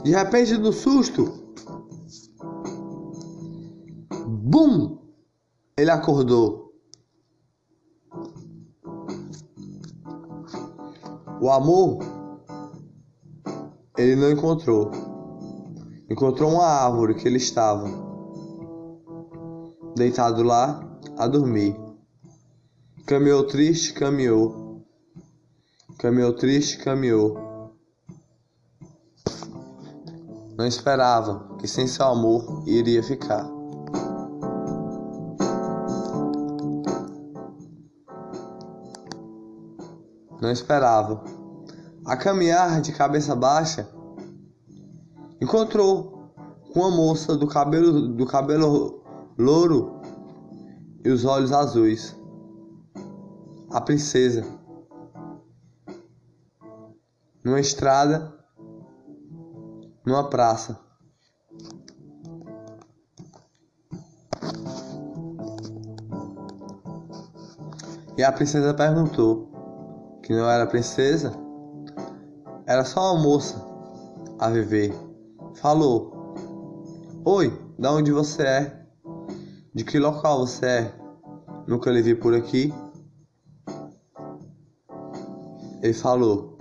De 0.03 0.11
repente, 0.11 0.59
no 0.59 0.73
susto, 0.73 1.43
bum! 4.27 4.99
Ele 5.77 5.91
acordou. 5.91 6.73
O 11.41 11.51
amor 11.51 11.99
ele 13.97 14.17
não 14.17 14.31
encontrou. 14.31 14.91
Encontrou 16.09 16.51
uma 16.51 16.65
árvore 16.65 17.15
que 17.15 17.27
ele 17.29 17.37
estava 17.37 17.89
deitado 19.95 20.43
lá 20.43 20.99
a 21.17 21.27
dormir. 21.27 21.77
Caminhou 23.07 23.47
triste, 23.47 23.93
caminhou. 23.93 24.83
Caminhou 25.99 26.33
triste, 26.33 26.79
caminhou. 26.79 27.52
Não 30.63 30.69
esperava 30.69 31.57
que 31.59 31.67
sem 31.67 31.89
seu 31.89 32.07
amor 32.07 32.63
iria 32.69 33.03
ficar. 33.03 33.45
não 40.41 40.53
esperava. 40.53 41.25
A 42.07 42.17
caminhar 42.17 42.81
de 42.81 42.93
cabeça 42.93 43.35
baixa, 43.35 43.89
encontrou 45.41 46.33
com 46.73 46.79
uma 46.79 46.91
moça 46.93 47.37
do 47.37 47.49
cabelo 47.49 48.07
do 48.07 48.25
cabelo 48.25 49.03
louro 49.37 50.01
e 51.05 51.11
os 51.11 51.25
olhos 51.25 51.51
azuis. 51.51 52.17
A 53.69 53.81
princesa. 53.81 54.47
Numa 57.43 57.59
estrada, 57.59 58.42
numa 60.05 60.29
praça. 60.29 60.79
E 68.17 68.23
a 68.23 68.31
princesa 68.31 68.75
perguntou: 68.75 69.53
que 70.23 70.33
não 70.33 70.49
era 70.49 70.67
princesa, 70.67 71.33
era 72.67 72.85
só 72.85 73.13
uma 73.13 73.23
moça 73.23 73.61
a 74.39 74.49
viver. 74.49 74.95
Falou: 75.57 76.35
Oi, 77.25 77.53
da 77.79 77.93
onde 77.93 78.13
você 78.13 78.43
é? 78.43 78.87
De 79.75 79.85
que 79.85 79.99
local 79.99 80.47
você 80.47 80.67
é? 80.67 80.95
Nunca 81.67 81.91
lhe 81.91 82.03
vi 82.03 82.15
por 82.15 82.35
aqui. 82.35 82.73
Ele 85.83 85.95
falou: 85.95 86.57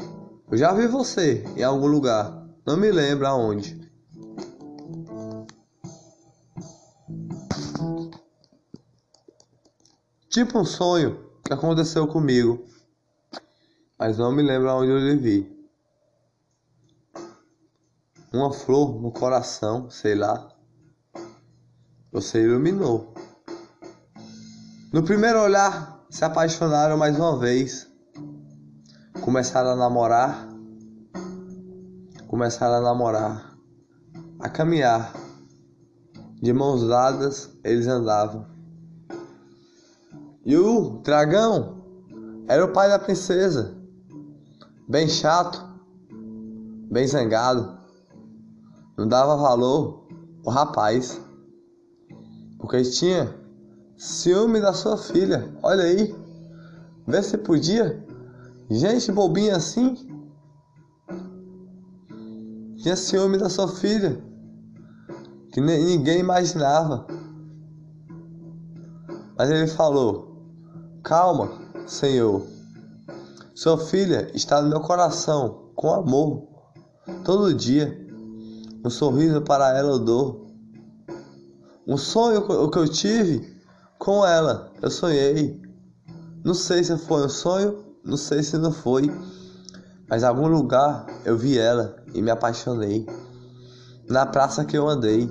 Eu 0.51 0.57
já 0.57 0.73
vi 0.73 0.87
você 0.87 1.43
em 1.55 1.63
algum 1.63 1.87
lugar, 1.87 2.40
não 2.65 2.77
me 2.77 2.91
lembro 2.91 3.27
aonde. 3.27 3.79
Tipo 10.29 10.59
um 10.59 10.65
sonho 10.65 11.29
que 11.43 11.53
aconteceu 11.53 12.07
comigo 12.07 12.71
mas 14.01 14.17
não 14.17 14.31
me 14.31 14.41
lembro 14.41 14.75
onde 14.77 14.89
eu 14.89 14.97
lhe 14.97 15.15
vi. 15.15 15.67
Uma 18.33 18.51
flor 18.51 18.99
no 18.99 19.11
coração, 19.11 19.91
sei 19.91 20.15
lá. 20.15 20.49
Você 22.11 22.41
iluminou. 22.41 23.13
No 24.91 25.03
primeiro 25.03 25.39
olhar, 25.39 26.03
se 26.09 26.25
apaixonaram 26.25 26.97
mais 26.97 27.15
uma 27.15 27.37
vez. 27.37 27.87
Começaram 29.21 29.69
a 29.69 29.75
namorar. 29.75 30.50
Começaram 32.31 32.75
a 32.75 32.79
namorar. 32.79 33.57
A 34.39 34.47
caminhar. 34.47 35.13
De 36.41 36.53
mãos 36.53 36.87
dadas, 36.87 37.51
eles 37.61 37.87
andavam. 37.87 38.45
E 40.45 40.55
o 40.55 41.01
dragão 41.03 41.83
era 42.47 42.63
o 42.63 42.71
pai 42.71 42.87
da 42.87 42.97
princesa. 42.97 43.75
Bem 44.87 45.09
chato, 45.09 45.61
bem 46.89 47.05
zangado. 47.05 47.77
Não 48.97 49.09
dava 49.09 49.35
valor 49.35 50.07
o 50.45 50.49
rapaz. 50.49 51.19
Porque 52.59 52.81
tinha 52.83 53.35
ciúme 53.97 54.61
da 54.61 54.71
sua 54.71 54.95
filha. 54.95 55.53
Olha 55.61 55.83
aí. 55.83 56.15
Vê 57.05 57.21
se 57.21 57.37
podia. 57.37 58.01
Gente 58.69 59.11
bobinha 59.11 59.57
assim. 59.57 60.10
Tinha 62.81 62.95
ciúme 62.95 63.37
da 63.37 63.47
sua 63.47 63.67
filha. 63.67 64.19
Que 65.51 65.61
ninguém 65.61 66.19
imaginava. 66.19 67.05
Mas 69.37 69.51
ele 69.51 69.67
falou: 69.67 70.41
Calma, 71.03 71.51
Senhor. 71.85 72.43
Sua 73.53 73.77
filha 73.77 74.31
está 74.33 74.59
no 74.61 74.69
meu 74.69 74.79
coração 74.79 75.71
com 75.75 75.93
amor 75.93 76.47
todo 77.23 77.53
dia. 77.53 77.95
Um 78.83 78.89
sorriso 78.89 79.41
para 79.41 79.77
ela 79.77 79.91
eu 79.91 79.99
dou. 79.99 80.47
Um 81.87 81.97
sonho 81.97 82.47
que 82.71 82.79
eu 82.79 82.87
tive 82.87 83.61
com 83.99 84.25
ela, 84.25 84.71
eu 84.81 84.89
sonhei. 84.89 85.61
Não 86.43 86.55
sei 86.55 86.83
se 86.83 86.97
foi 86.97 87.25
um 87.25 87.29
sonho, 87.29 87.85
não 88.03 88.17
sei 88.17 88.41
se 88.41 88.57
não 88.57 88.71
foi, 88.71 89.03
mas 90.09 90.23
em 90.23 90.25
algum 90.25 90.47
lugar 90.47 91.05
eu 91.23 91.37
vi 91.37 91.59
ela 91.59 92.00
e 92.13 92.21
me 92.21 92.31
apaixonei. 92.31 93.05
Na 94.07 94.25
praça 94.25 94.65
que 94.65 94.77
eu 94.77 94.87
andei, 94.87 95.29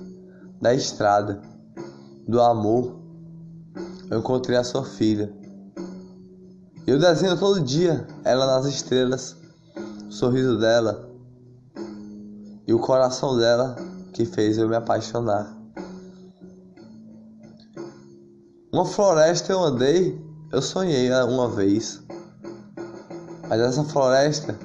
da 0.61 0.74
estrada, 0.74 1.41
do 2.26 2.41
amor, 2.41 3.01
eu 4.11 4.18
encontrei 4.18 4.57
a 4.57 4.64
sua 4.64 4.85
filha. 4.85 5.33
Eu 6.87 6.99
desenho 6.99 7.39
todo 7.39 7.61
dia 7.61 8.07
ela 8.24 8.47
nas 8.47 8.66
estrelas, 8.66 9.37
o 10.09 10.12
sorriso 10.12 10.59
dela 10.59 11.09
e 12.66 12.72
o 12.72 12.78
coração 12.78 13.37
dela 13.37 13.76
que 14.12 14.24
fez 14.24 14.59
eu 14.59 14.68
me 14.68 14.76
apaixonar. 14.76 15.57
Uma 18.72 18.85
floresta 18.85 19.53
eu 19.53 19.61
andei, 19.61 20.20
eu 20.53 20.62
sonhei 20.62 21.11
uma 21.12 21.49
vez. 21.49 22.01
Mas 23.49 23.61
essa 23.61 23.83
floresta 23.85 24.57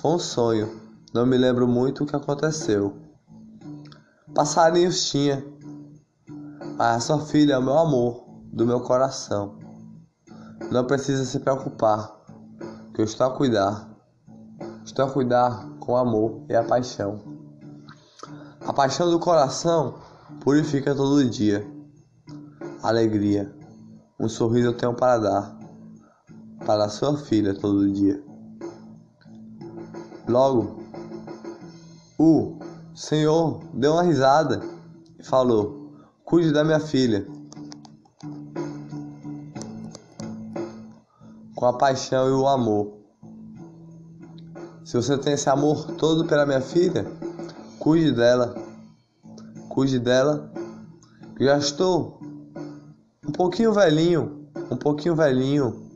foi 0.00 0.10
um 0.12 0.18
sonho, 0.18 0.83
não 1.14 1.24
me 1.24 1.38
lembro 1.38 1.68
muito 1.68 2.02
o 2.02 2.06
que 2.06 2.16
aconteceu. 2.16 2.96
Passarinhos 4.34 5.08
tinha, 5.08 5.46
mas 6.76 6.96
a 6.96 7.00
sua 7.00 7.20
filha 7.20 7.54
é 7.54 7.58
o 7.58 7.62
meu 7.62 7.78
amor, 7.78 8.24
do 8.52 8.66
meu 8.66 8.80
coração. 8.80 9.56
Não 10.72 10.84
precisa 10.84 11.24
se 11.24 11.38
preocupar, 11.38 12.12
que 12.92 13.00
eu 13.00 13.04
estou 13.04 13.28
a 13.28 13.30
cuidar. 13.30 13.88
Estou 14.84 15.04
a 15.04 15.10
cuidar 15.10 15.68
com 15.78 15.96
amor 15.96 16.42
e 16.48 16.54
a 16.56 16.64
paixão. 16.64 17.20
A 18.66 18.72
paixão 18.72 19.08
do 19.08 19.20
coração 19.20 19.94
purifica 20.40 20.96
todo 20.96 21.30
dia. 21.30 21.64
Alegria, 22.82 23.54
um 24.18 24.28
sorriso 24.28 24.68
eu 24.68 24.76
tenho 24.76 24.94
para 24.94 25.18
dar 25.18 25.58
para 26.66 26.86
a 26.86 26.88
sua 26.88 27.16
filha 27.16 27.54
todo 27.54 27.92
dia. 27.92 28.22
Logo, 30.26 30.83
o 32.18 32.58
Senhor 32.94 33.60
deu 33.72 33.92
uma 33.92 34.02
risada 34.02 34.60
e 35.18 35.22
falou: 35.22 35.92
Cuide 36.24 36.52
da 36.52 36.64
minha 36.64 36.80
filha. 36.80 37.26
com 41.64 41.68
a 41.68 41.72
paixão 41.72 42.28
e 42.28 42.32
o 42.32 42.46
amor. 42.46 42.98
Se 44.84 44.98
você 44.98 45.16
tem 45.16 45.32
esse 45.32 45.48
amor 45.48 45.92
todo 45.92 46.26
pela 46.26 46.44
minha 46.44 46.60
filha, 46.60 47.06
cuide 47.78 48.12
dela. 48.12 48.54
Cuide 49.70 49.98
dela. 49.98 50.52
Já 51.40 51.56
estou 51.56 52.20
um 53.26 53.32
pouquinho 53.32 53.72
velhinho, 53.72 54.46
um 54.70 54.76
pouquinho 54.76 55.16
velhinho. 55.16 55.90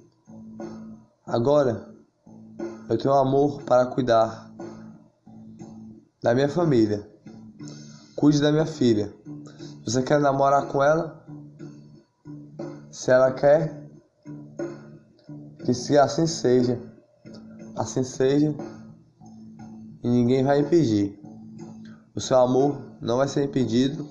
Agora 1.27 1.87
eu 2.89 2.97
tenho 2.97 3.13
amor 3.13 3.63
para 3.65 3.85
cuidar 3.85 4.48
da 6.23 6.35
minha 6.35 6.49
família. 6.49 7.09
Cuide 8.17 8.41
da 8.41 8.51
minha 8.51 8.67
filha. 8.67 9.13
Você 9.85 10.03
quer 10.03 10.21
namorar 10.21 10.67
com 10.67 10.83
ela? 10.83 11.25
Se 12.91 13.11
ela 13.11 13.31
quer, 13.33 13.89
que 15.65 15.73
se 15.73 15.97
assim 15.97 16.27
seja, 16.27 16.81
assim 17.77 18.03
seja, 18.03 18.55
e 20.03 20.09
ninguém 20.09 20.43
vai 20.43 20.61
impedir. 20.61 21.21
O 22.15 22.21
seu 22.21 22.39
amor 22.39 22.77
não 23.01 23.19
vai 23.19 23.29
ser 23.29 23.45
impedido, 23.45 24.05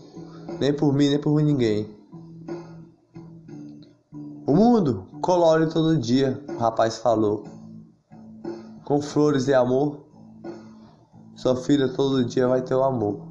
nem 0.60 0.74
por 0.74 0.94
mim, 0.94 1.10
nem 1.10 1.20
por 1.20 1.42
ninguém. 1.42 1.94
O 4.46 4.56
mundo 4.56 5.06
colore 5.22 5.68
todo 5.68 5.98
dia, 5.98 6.42
o 6.48 6.58
rapaz 6.58 6.98
falou. 7.00 7.44
Com 8.86 9.02
flores 9.02 9.50
e 9.50 9.54
amor, 9.54 10.07
sua 11.38 11.56
filha 11.56 11.88
todo 11.88 12.26
dia 12.26 12.48
vai 12.48 12.62
ter 12.62 12.74
o 12.76 12.84
amor. 12.84 13.27